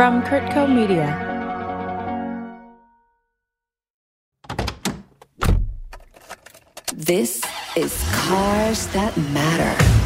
from 0.00 0.22
CurtCo 0.22 0.66
Media. 0.66 1.08
This 6.94 7.42
is 7.76 8.02
Cars 8.10 8.86
That 8.94 9.14
Matter. 9.34 9.99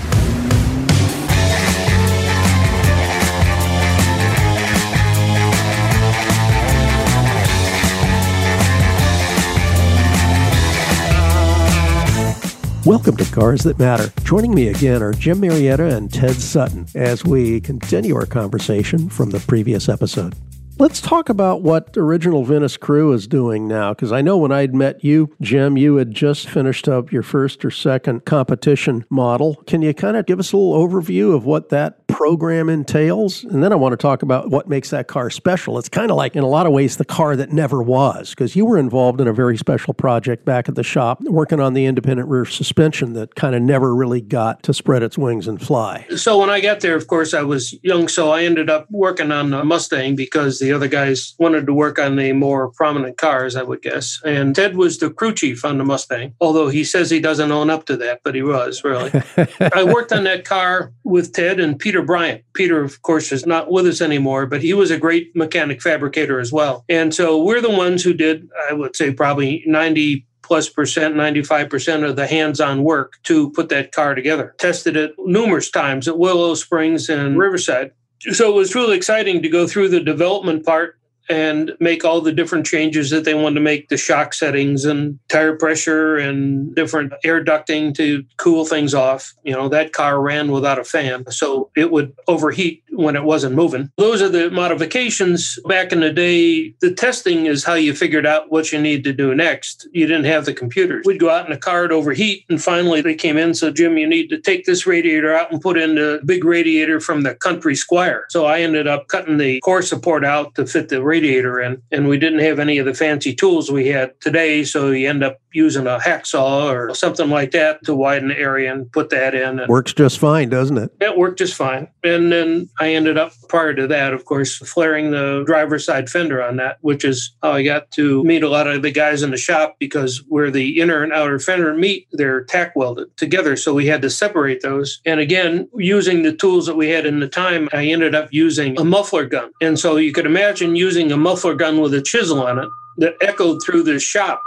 Welcome 12.86 13.16
to 13.16 13.24
Cars 13.32 13.62
That 13.62 13.78
Matter. 13.78 14.12
Joining 14.24 14.54
me 14.54 14.68
again 14.68 15.02
are 15.02 15.14
Jim 15.14 15.40
Marietta 15.40 15.96
and 15.96 16.12
Ted 16.12 16.34
Sutton 16.34 16.86
as 16.94 17.24
we 17.24 17.58
continue 17.58 18.14
our 18.14 18.26
conversation 18.26 19.08
from 19.08 19.30
the 19.30 19.40
previous 19.40 19.88
episode. 19.88 20.34
Let's 20.76 21.00
talk 21.00 21.28
about 21.28 21.62
what 21.62 21.96
Original 21.96 22.44
Venice 22.44 22.76
Crew 22.76 23.12
is 23.12 23.28
doing 23.28 23.68
now, 23.68 23.94
because 23.94 24.10
I 24.10 24.22
know 24.22 24.36
when 24.36 24.50
I'd 24.50 24.74
met 24.74 25.04
you, 25.04 25.32
Jim, 25.40 25.76
you 25.76 25.96
had 25.96 26.10
just 26.10 26.48
finished 26.48 26.88
up 26.88 27.12
your 27.12 27.22
first 27.22 27.64
or 27.64 27.70
second 27.70 28.24
competition 28.24 29.04
model. 29.08 29.54
Can 29.68 29.82
you 29.82 29.94
kind 29.94 30.16
of 30.16 30.26
give 30.26 30.40
us 30.40 30.52
a 30.52 30.56
little 30.56 30.76
overview 30.76 31.32
of 31.32 31.44
what 31.44 31.68
that 31.68 32.04
program 32.08 32.68
entails? 32.68 33.44
And 33.44 33.62
then 33.62 33.72
I 33.72 33.76
want 33.76 33.92
to 33.92 33.96
talk 33.96 34.22
about 34.22 34.50
what 34.50 34.68
makes 34.68 34.90
that 34.90 35.06
car 35.06 35.30
special. 35.30 35.78
It's 35.78 35.88
kind 35.88 36.10
of 36.10 36.16
like, 36.16 36.34
in 36.34 36.42
a 36.42 36.48
lot 36.48 36.66
of 36.66 36.72
ways, 36.72 36.96
the 36.96 37.04
car 37.04 37.36
that 37.36 37.52
never 37.52 37.80
was, 37.80 38.30
because 38.30 38.56
you 38.56 38.66
were 38.66 38.76
involved 38.76 39.20
in 39.20 39.28
a 39.28 39.32
very 39.32 39.56
special 39.56 39.94
project 39.94 40.44
back 40.44 40.68
at 40.68 40.74
the 40.74 40.82
shop, 40.82 41.22
working 41.22 41.60
on 41.60 41.74
the 41.74 41.86
independent 41.86 42.28
rear 42.28 42.44
suspension 42.44 43.12
that 43.12 43.36
kind 43.36 43.54
of 43.54 43.62
never 43.62 43.94
really 43.94 44.20
got 44.20 44.64
to 44.64 44.74
spread 44.74 45.04
its 45.04 45.16
wings 45.16 45.46
and 45.46 45.62
fly. 45.62 46.04
So 46.16 46.36
when 46.36 46.50
I 46.50 46.60
got 46.60 46.80
there, 46.80 46.96
of 46.96 47.06
course, 47.06 47.32
I 47.32 47.42
was 47.42 47.72
young, 47.84 48.08
so 48.08 48.32
I 48.32 48.42
ended 48.42 48.68
up 48.68 48.88
working 48.90 49.30
on 49.30 49.50
the 49.50 49.64
Mustang 49.64 50.16
because 50.16 50.63
the 50.64 50.72
other 50.72 50.88
guys 50.88 51.34
wanted 51.38 51.66
to 51.66 51.74
work 51.74 51.98
on 51.98 52.16
the 52.16 52.32
more 52.32 52.70
prominent 52.70 53.18
cars, 53.18 53.54
I 53.54 53.62
would 53.62 53.82
guess. 53.82 54.18
And 54.24 54.56
Ted 54.56 54.76
was 54.76 54.98
the 54.98 55.10
crew 55.10 55.34
chief 55.34 55.62
on 55.62 55.76
the 55.76 55.84
Mustang, 55.84 56.34
although 56.40 56.68
he 56.68 56.84
says 56.84 57.10
he 57.10 57.20
doesn't 57.20 57.52
own 57.52 57.68
up 57.68 57.84
to 57.86 57.96
that, 57.98 58.20
but 58.24 58.34
he 58.34 58.42
was 58.42 58.82
really. 58.82 59.10
I 59.74 59.84
worked 59.84 60.12
on 60.12 60.24
that 60.24 60.46
car 60.46 60.92
with 61.04 61.34
Ted 61.34 61.60
and 61.60 61.78
Peter 61.78 62.00
Bryant. 62.00 62.42
Peter, 62.54 62.82
of 62.82 63.02
course, 63.02 63.30
is 63.30 63.44
not 63.44 63.70
with 63.70 63.86
us 63.86 64.00
anymore, 64.00 64.46
but 64.46 64.62
he 64.62 64.72
was 64.72 64.90
a 64.90 64.98
great 64.98 65.36
mechanic 65.36 65.82
fabricator 65.82 66.40
as 66.40 66.50
well. 66.50 66.84
And 66.88 67.14
so 67.14 67.42
we're 67.42 67.60
the 67.60 67.70
ones 67.70 68.02
who 68.02 68.14
did, 68.14 68.48
I 68.70 68.72
would 68.72 68.96
say, 68.96 69.12
probably 69.12 69.62
90 69.66 70.26
plus 70.42 70.68
percent, 70.68 71.14
95% 71.14 72.08
of 72.08 72.16
the 72.16 72.26
hands 72.26 72.60
on 72.60 72.84
work 72.84 73.18
to 73.24 73.50
put 73.52 73.68
that 73.70 73.92
car 73.92 74.14
together. 74.14 74.54
Tested 74.58 74.96
it 74.96 75.12
numerous 75.18 75.70
times 75.70 76.06
at 76.06 76.18
Willow 76.18 76.54
Springs 76.54 77.08
and 77.08 77.38
Riverside 77.38 77.92
so 78.32 78.50
it 78.50 78.54
was 78.54 78.74
really 78.74 78.96
exciting 78.96 79.42
to 79.42 79.48
go 79.48 79.66
through 79.66 79.88
the 79.88 80.00
development 80.00 80.64
part 80.64 80.98
and 81.28 81.72
make 81.80 82.04
all 82.04 82.20
the 82.20 82.32
different 82.32 82.66
changes 82.66 83.10
that 83.10 83.24
they 83.24 83.34
wanted 83.34 83.56
to 83.56 83.60
make 83.60 83.88
the 83.88 83.96
shock 83.96 84.34
settings 84.34 84.84
and 84.84 85.18
tire 85.28 85.56
pressure 85.56 86.16
and 86.16 86.74
different 86.74 87.12
air 87.24 87.42
ducting 87.44 87.94
to 87.94 88.24
cool 88.36 88.64
things 88.64 88.94
off. 88.94 89.34
You 89.42 89.52
know, 89.52 89.68
that 89.68 89.92
car 89.92 90.20
ran 90.20 90.50
without 90.50 90.78
a 90.78 90.84
fan, 90.84 91.30
so 91.30 91.70
it 91.76 91.90
would 91.90 92.14
overheat 92.28 92.82
when 92.90 93.16
it 93.16 93.24
wasn't 93.24 93.54
moving. 93.54 93.90
Those 93.96 94.22
are 94.22 94.28
the 94.28 94.50
modifications. 94.50 95.58
Back 95.66 95.92
in 95.92 96.00
the 96.00 96.12
day, 96.12 96.74
the 96.80 96.92
testing 96.92 97.46
is 97.46 97.64
how 97.64 97.74
you 97.74 97.94
figured 97.94 98.26
out 98.26 98.50
what 98.50 98.72
you 98.72 98.80
need 98.80 99.04
to 99.04 99.12
do 99.12 99.34
next. 99.34 99.88
You 99.92 100.06
didn't 100.06 100.26
have 100.26 100.44
the 100.44 100.54
computers. 100.54 101.04
We'd 101.06 101.20
go 101.20 101.30
out 101.30 101.46
in 101.46 101.52
a 101.52 101.58
car, 101.58 101.84
it'd 101.84 101.92
overheat, 101.92 102.44
and 102.48 102.62
finally 102.62 103.00
they 103.00 103.14
came 103.14 103.36
in, 103.36 103.54
so 103.54 103.70
Jim, 103.70 103.96
you 103.98 104.06
need 104.06 104.28
to 104.28 104.38
take 104.40 104.64
this 104.64 104.86
radiator 104.86 105.34
out 105.34 105.50
and 105.50 105.60
put 105.60 105.78
in 105.78 105.94
the 105.94 106.20
big 106.24 106.44
radiator 106.44 107.00
from 107.00 107.22
the 107.22 107.34
Country 107.34 107.74
Squire. 107.74 108.26
So 108.28 108.46
I 108.46 108.60
ended 108.60 108.86
up 108.86 109.08
cutting 109.08 109.38
the 109.38 109.60
core 109.60 109.82
support 109.82 110.24
out 110.24 110.54
to 110.56 110.66
fit 110.66 110.88
the 110.88 111.02
radiator 111.02 111.13
in. 111.60 111.82
And 111.92 112.08
we 112.08 112.18
didn't 112.18 112.40
have 112.40 112.58
any 112.58 112.78
of 112.78 112.86
the 112.86 112.94
fancy 112.94 113.34
tools 113.34 113.70
we 113.70 113.88
had 113.88 114.20
today. 114.20 114.64
So 114.64 114.90
you 114.90 115.08
end 115.08 115.22
up 115.22 115.38
using 115.54 115.86
a 115.86 115.98
hacksaw 115.98 116.72
or 116.72 116.94
something 116.94 117.30
like 117.30 117.52
that 117.52 117.84
to 117.84 117.94
widen 117.94 118.28
the 118.28 118.38
area 118.38 118.72
and 118.72 118.90
put 118.92 119.10
that 119.10 119.34
in. 119.34 119.60
And 119.60 119.68
Works 119.68 119.92
just 119.92 120.18
fine, 120.18 120.48
doesn't 120.48 120.78
it? 120.78 120.90
It 121.00 121.16
worked 121.16 121.38
just 121.38 121.54
fine. 121.54 121.88
And 122.02 122.32
then 122.32 122.68
I 122.80 122.94
ended 122.94 123.16
up, 123.18 123.32
prior 123.48 123.74
to 123.74 123.86
that, 123.86 124.12
of 124.12 124.24
course, 124.24 124.56
flaring 124.56 125.10
the 125.10 125.44
driver's 125.46 125.84
side 125.84 126.10
fender 126.10 126.42
on 126.42 126.56
that, 126.56 126.78
which 126.80 127.04
is 127.04 127.34
how 127.42 127.52
I 127.52 127.62
got 127.62 127.90
to 127.92 128.24
meet 128.24 128.42
a 128.42 128.48
lot 128.48 128.66
of 128.66 128.82
the 128.82 128.90
guys 128.90 129.22
in 129.22 129.30
the 129.30 129.36
shop 129.36 129.76
because 129.78 130.22
where 130.28 130.50
the 130.50 130.80
inner 130.80 131.02
and 131.02 131.12
outer 131.12 131.38
fender 131.38 131.74
meet, 131.74 132.08
they're 132.12 132.44
tack 132.44 132.74
welded 132.76 133.16
together. 133.16 133.56
So 133.56 133.74
we 133.74 133.86
had 133.86 134.02
to 134.02 134.10
separate 134.10 134.62
those. 134.62 135.00
And 135.04 135.20
again, 135.20 135.68
using 135.76 136.22
the 136.22 136.34
tools 136.34 136.66
that 136.66 136.76
we 136.76 136.88
had 136.88 137.06
in 137.06 137.20
the 137.20 137.28
time, 137.28 137.68
I 137.72 137.86
ended 137.86 138.14
up 138.14 138.28
using 138.32 138.78
a 138.78 138.84
muffler 138.84 139.26
gun. 139.26 139.50
And 139.60 139.78
so 139.78 139.96
you 139.96 140.12
could 140.12 140.26
imagine 140.26 140.76
using 140.76 141.12
a 141.12 141.16
muffler 141.16 141.54
gun 141.54 141.80
with 141.80 141.94
a 141.94 142.02
chisel 142.02 142.42
on 142.42 142.58
it 142.58 142.68
that 142.98 143.14
echoed 143.20 143.60
through 143.64 143.82
the 143.82 143.98
shop 143.98 144.42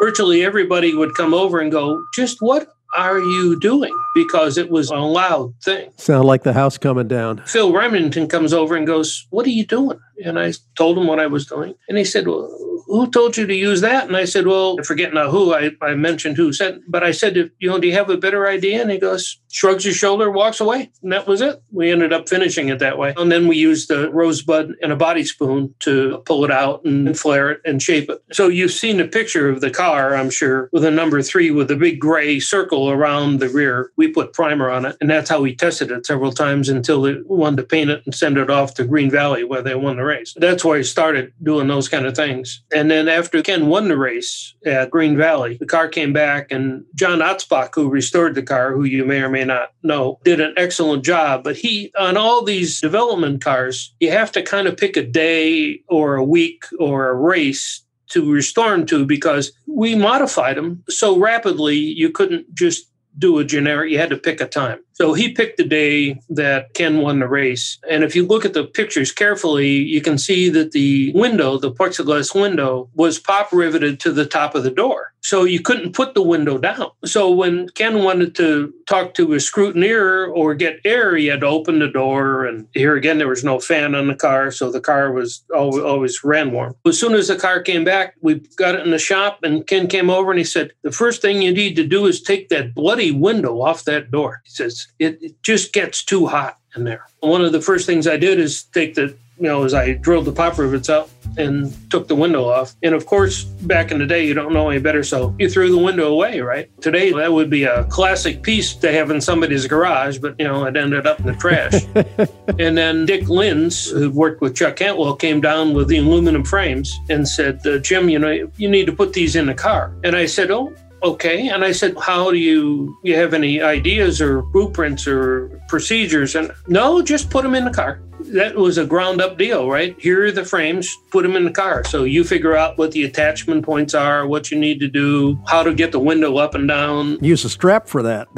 virtually 0.00 0.44
everybody 0.44 0.94
would 0.94 1.14
come 1.14 1.34
over 1.34 1.60
and 1.60 1.70
go, 1.70 2.02
just 2.14 2.38
what 2.40 2.74
are 2.96 3.20
you 3.20 3.58
doing? 3.60 3.96
Because 4.14 4.58
it 4.58 4.70
was 4.70 4.90
a 4.90 4.96
loud 4.96 5.54
thing. 5.62 5.92
Sound 5.96 6.24
like 6.24 6.42
the 6.42 6.52
house 6.52 6.76
coming 6.76 7.06
down. 7.06 7.42
Phil 7.46 7.72
Remington 7.72 8.26
comes 8.28 8.52
over 8.52 8.74
and 8.74 8.86
goes, 8.86 9.26
What 9.30 9.46
are 9.46 9.50
you 9.50 9.64
doing? 9.64 10.00
And 10.24 10.40
I 10.40 10.52
told 10.76 10.98
him 10.98 11.06
what 11.06 11.20
I 11.20 11.28
was 11.28 11.46
doing. 11.46 11.74
And 11.88 11.96
he 11.96 12.04
said, 12.04 12.26
Well, 12.26 12.48
who 12.90 13.08
told 13.08 13.36
you 13.36 13.46
to 13.46 13.54
use 13.54 13.80
that? 13.82 14.08
And 14.08 14.16
I 14.16 14.24
said, 14.24 14.48
well, 14.48 14.76
I 14.80 14.82
forget 14.82 15.14
now 15.14 15.30
who 15.30 15.54
I, 15.54 15.70
I 15.80 15.94
mentioned 15.94 16.36
who 16.36 16.52
said, 16.52 16.80
but 16.88 17.04
I 17.04 17.12
said, 17.12 17.36
you 17.36 17.68
know, 17.68 17.78
do 17.78 17.86
you 17.86 17.92
have 17.92 18.10
a 18.10 18.16
better 18.16 18.48
idea? 18.48 18.82
And 18.82 18.90
he 18.90 18.98
goes, 18.98 19.38
shrugs 19.50 19.84
his 19.84 19.96
shoulder, 19.96 20.30
walks 20.30 20.60
away. 20.60 20.90
And 21.02 21.12
that 21.12 21.26
was 21.26 21.40
it. 21.40 21.62
We 21.70 21.90
ended 21.90 22.12
up 22.12 22.28
finishing 22.28 22.68
it 22.68 22.78
that 22.78 22.98
way. 22.98 23.14
And 23.16 23.30
then 23.30 23.48
we 23.48 23.56
used 23.56 23.90
a 23.90 24.10
rosebud 24.10 24.76
and 24.82 24.92
a 24.92 24.96
body 24.96 25.24
spoon 25.24 25.74
to 25.80 26.22
pull 26.24 26.44
it 26.44 26.50
out 26.50 26.84
and 26.84 27.18
flare 27.18 27.50
it 27.50 27.60
and 27.64 27.82
shape 27.82 28.08
it. 28.08 28.22
So 28.32 28.48
you've 28.48 28.72
seen 28.72 29.00
a 29.00 29.06
picture 29.06 29.48
of 29.48 29.60
the 29.60 29.70
car, 29.70 30.14
I'm 30.14 30.30
sure, 30.30 30.68
with 30.72 30.84
a 30.84 30.90
number 30.90 31.20
three 31.22 31.50
with 31.50 31.70
a 31.70 31.76
big 31.76 32.00
gray 32.00 32.40
circle 32.40 32.90
around 32.90 33.40
the 33.40 33.48
rear. 33.48 33.90
We 33.96 34.08
put 34.08 34.32
primer 34.32 34.70
on 34.70 34.84
it. 34.84 34.96
And 35.00 35.10
that's 35.10 35.30
how 35.30 35.40
we 35.40 35.54
tested 35.54 35.90
it 35.90 36.06
several 36.06 36.32
times 36.32 36.68
until 36.68 37.02
they 37.02 37.16
wanted 37.24 37.56
to 37.56 37.62
paint 37.64 37.90
it 37.90 38.02
and 38.04 38.14
send 38.14 38.38
it 38.38 38.50
off 38.50 38.74
to 38.74 38.84
Green 38.84 39.10
Valley 39.10 39.44
where 39.44 39.62
they 39.62 39.74
won 39.74 39.96
the 39.96 40.04
race. 40.04 40.34
That's 40.36 40.64
where 40.64 40.78
I 40.78 40.82
started 40.82 41.32
doing 41.42 41.66
those 41.66 41.88
kind 41.88 42.06
of 42.06 42.14
things. 42.14 42.62
And 42.74 42.90
then 42.90 43.08
after 43.08 43.42
Ken 43.42 43.66
won 43.66 43.88
the 43.88 43.96
race 43.96 44.54
at 44.64 44.90
Green 44.90 45.16
Valley, 45.16 45.56
the 45.58 45.66
car 45.66 45.88
came 45.88 46.12
back, 46.12 46.50
and 46.50 46.84
John 46.94 47.18
Otzbach, 47.18 47.70
who 47.74 47.88
restored 47.88 48.34
the 48.34 48.42
car, 48.42 48.72
who 48.72 48.84
you 48.84 49.04
may 49.04 49.22
or 49.22 49.28
may 49.28 49.39
not 49.44 49.70
know, 49.82 50.18
did 50.24 50.40
an 50.40 50.54
excellent 50.56 51.04
job. 51.04 51.44
But 51.44 51.56
he, 51.56 51.92
on 51.98 52.16
all 52.16 52.44
these 52.44 52.80
development 52.80 53.42
cars, 53.42 53.94
you 54.00 54.10
have 54.10 54.32
to 54.32 54.42
kind 54.42 54.66
of 54.66 54.76
pick 54.76 54.96
a 54.96 55.02
day 55.02 55.82
or 55.88 56.16
a 56.16 56.24
week 56.24 56.64
or 56.78 57.08
a 57.08 57.14
race 57.14 57.82
to 58.10 58.30
restore 58.30 58.70
them 58.70 58.86
to 58.86 59.06
because 59.06 59.52
we 59.66 59.94
modified 59.94 60.56
them 60.56 60.82
so 60.88 61.18
rapidly 61.18 61.76
you 61.76 62.10
couldn't 62.10 62.52
just 62.54 62.90
do 63.18 63.38
a 63.38 63.44
generic, 63.44 63.90
you 63.90 63.98
had 63.98 64.10
to 64.10 64.16
pick 64.16 64.40
a 64.40 64.46
time. 64.46 64.80
So 65.00 65.14
he 65.14 65.32
picked 65.32 65.56
the 65.56 65.64
day 65.64 66.20
that 66.28 66.74
Ken 66.74 66.98
won 66.98 67.20
the 67.20 67.26
race. 67.26 67.78
And 67.88 68.04
if 68.04 68.14
you 68.14 68.26
look 68.26 68.44
at 68.44 68.52
the 68.52 68.64
pictures 68.64 69.12
carefully, 69.12 69.66
you 69.66 70.02
can 70.02 70.18
see 70.18 70.50
that 70.50 70.72
the 70.72 71.10
window, 71.14 71.56
the 71.56 71.72
plexiglass 71.72 72.38
window, 72.38 72.90
was 72.94 73.18
pop 73.18 73.50
riveted 73.50 73.98
to 74.00 74.12
the 74.12 74.26
top 74.26 74.54
of 74.54 74.62
the 74.62 74.70
door. 74.70 75.14
So 75.22 75.44
you 75.44 75.60
couldn't 75.60 75.94
put 75.94 76.14
the 76.14 76.22
window 76.22 76.58
down. 76.58 76.90
So 77.04 77.30
when 77.30 77.68
Ken 77.70 78.02
wanted 78.02 78.34
to 78.36 78.72
talk 78.88 79.14
to 79.14 79.34
a 79.34 79.36
scrutineer 79.36 80.34
or 80.34 80.54
get 80.54 80.80
air, 80.84 81.16
he 81.16 81.26
had 81.26 81.40
to 81.40 81.46
open 81.46 81.78
the 81.78 81.88
door. 81.88 82.46
And 82.46 82.66
here 82.74 82.96
again, 82.96 83.18
there 83.18 83.28
was 83.28 83.44
no 83.44 83.58
fan 83.58 83.94
on 83.94 84.08
the 84.08 84.14
car. 84.14 84.50
So 84.50 84.70
the 84.70 84.80
car 84.80 85.12
was 85.12 85.42
always, 85.54 85.82
always 85.82 86.24
ran 86.24 86.52
warm. 86.52 86.74
As 86.86 86.98
soon 86.98 87.14
as 87.14 87.28
the 87.28 87.36
car 87.36 87.62
came 87.62 87.84
back, 87.84 88.14
we 88.20 88.36
got 88.56 88.74
it 88.74 88.84
in 88.84 88.90
the 88.90 88.98
shop 88.98 89.40
and 89.42 89.66
Ken 89.66 89.86
came 89.86 90.10
over 90.10 90.30
and 90.30 90.38
he 90.38 90.44
said, 90.44 90.72
The 90.82 90.92
first 90.92 91.22
thing 91.22 91.42
you 91.42 91.52
need 91.52 91.76
to 91.76 91.86
do 91.86 92.06
is 92.06 92.22
take 92.22 92.48
that 92.48 92.74
bloody 92.74 93.12
window 93.12 93.60
off 93.60 93.84
that 93.84 94.10
door. 94.10 94.40
He 94.44 94.50
says, 94.50 94.86
it, 94.98 95.22
it 95.22 95.42
just 95.42 95.72
gets 95.72 96.04
too 96.04 96.26
hot 96.26 96.58
in 96.76 96.84
there. 96.84 97.06
One 97.20 97.44
of 97.44 97.52
the 97.52 97.60
first 97.60 97.86
things 97.86 98.06
I 98.06 98.16
did 98.16 98.38
is 98.38 98.64
take 98.64 98.94
the, 98.94 99.16
you 99.38 99.48
know, 99.48 99.64
as 99.64 99.74
I 99.74 99.94
drilled 99.94 100.26
the 100.26 100.32
pop 100.32 100.58
rivets 100.58 100.88
out 100.88 101.10
and 101.36 101.72
took 101.90 102.08
the 102.08 102.14
window 102.14 102.44
off. 102.44 102.74
And 102.82 102.94
of 102.94 103.06
course, 103.06 103.44
back 103.44 103.90
in 103.90 103.98
the 103.98 104.06
day, 104.06 104.26
you 104.26 104.34
don't 104.34 104.52
know 104.52 104.68
any 104.68 104.80
better, 104.80 105.02
so 105.02 105.34
you 105.38 105.48
threw 105.48 105.70
the 105.70 105.78
window 105.78 106.12
away, 106.12 106.40
right? 106.40 106.68
Today, 106.80 107.12
that 107.12 107.32
would 107.32 107.50
be 107.50 107.64
a 107.64 107.84
classic 107.84 108.42
piece 108.42 108.74
to 108.74 108.92
have 108.92 109.10
in 109.10 109.20
somebody's 109.20 109.66
garage, 109.66 110.18
but 110.18 110.34
you 110.38 110.46
know, 110.46 110.64
it 110.64 110.76
ended 110.76 111.06
up 111.06 111.20
in 111.20 111.26
the 111.26 111.34
trash. 111.34 111.84
and 112.58 112.76
then 112.76 113.06
Dick 113.06 113.24
Lins, 113.24 113.90
who 113.92 114.10
worked 114.10 114.40
with 114.40 114.56
Chuck 114.56 114.76
Cantwell, 114.76 115.16
came 115.16 115.40
down 115.40 115.74
with 115.74 115.88
the 115.88 115.98
aluminum 115.98 116.44
frames 116.44 116.98
and 117.08 117.28
said, 117.28 117.66
uh, 117.66 117.78
Jim, 117.78 118.08
you 118.08 118.18
know, 118.18 118.50
you 118.56 118.68
need 118.68 118.86
to 118.86 118.92
put 118.92 119.12
these 119.12 119.36
in 119.36 119.46
the 119.46 119.54
car. 119.54 119.92
And 120.04 120.16
I 120.16 120.26
said, 120.26 120.50
Oh, 120.50 120.74
okay 121.02 121.48
and 121.48 121.64
i 121.64 121.72
said 121.72 121.96
how 121.98 122.30
do 122.30 122.38
you 122.38 122.96
you 123.02 123.16
have 123.16 123.34
any 123.34 123.60
ideas 123.60 124.20
or 124.20 124.42
blueprints 124.42 125.06
or 125.06 125.60
procedures? 125.70 126.34
And 126.34 126.52
no 126.66 127.00
just 127.00 127.30
put 127.30 127.42
them 127.42 127.54
in 127.54 127.64
the 127.64 127.70
car. 127.70 128.02
That 128.34 128.54
was 128.56 128.76
a 128.76 128.84
ground 128.84 129.22
up 129.22 129.38
deal 129.38 129.70
right? 129.70 129.96
Here 129.98 130.26
are 130.26 130.32
the 130.32 130.44
frames 130.44 130.94
put 131.10 131.22
them 131.22 131.36
in 131.36 131.44
the 131.44 131.50
car. 131.50 131.84
So 131.84 132.04
you 132.04 132.24
figure 132.24 132.54
out 132.54 132.76
what 132.76 132.92
the 132.92 133.04
attachment 133.04 133.64
points 133.64 133.94
are 133.94 134.26
what 134.26 134.50
you 134.50 134.58
need 134.58 134.80
to 134.80 134.88
do 134.88 135.38
how 135.46 135.62
to 135.62 135.72
get 135.72 135.92
the 135.92 136.00
window 136.00 136.36
up 136.36 136.54
and 136.54 136.68
down. 136.68 137.22
Use 137.24 137.44
a 137.44 137.50
strap 137.50 137.88
for 137.88 138.02
that. 138.02 138.28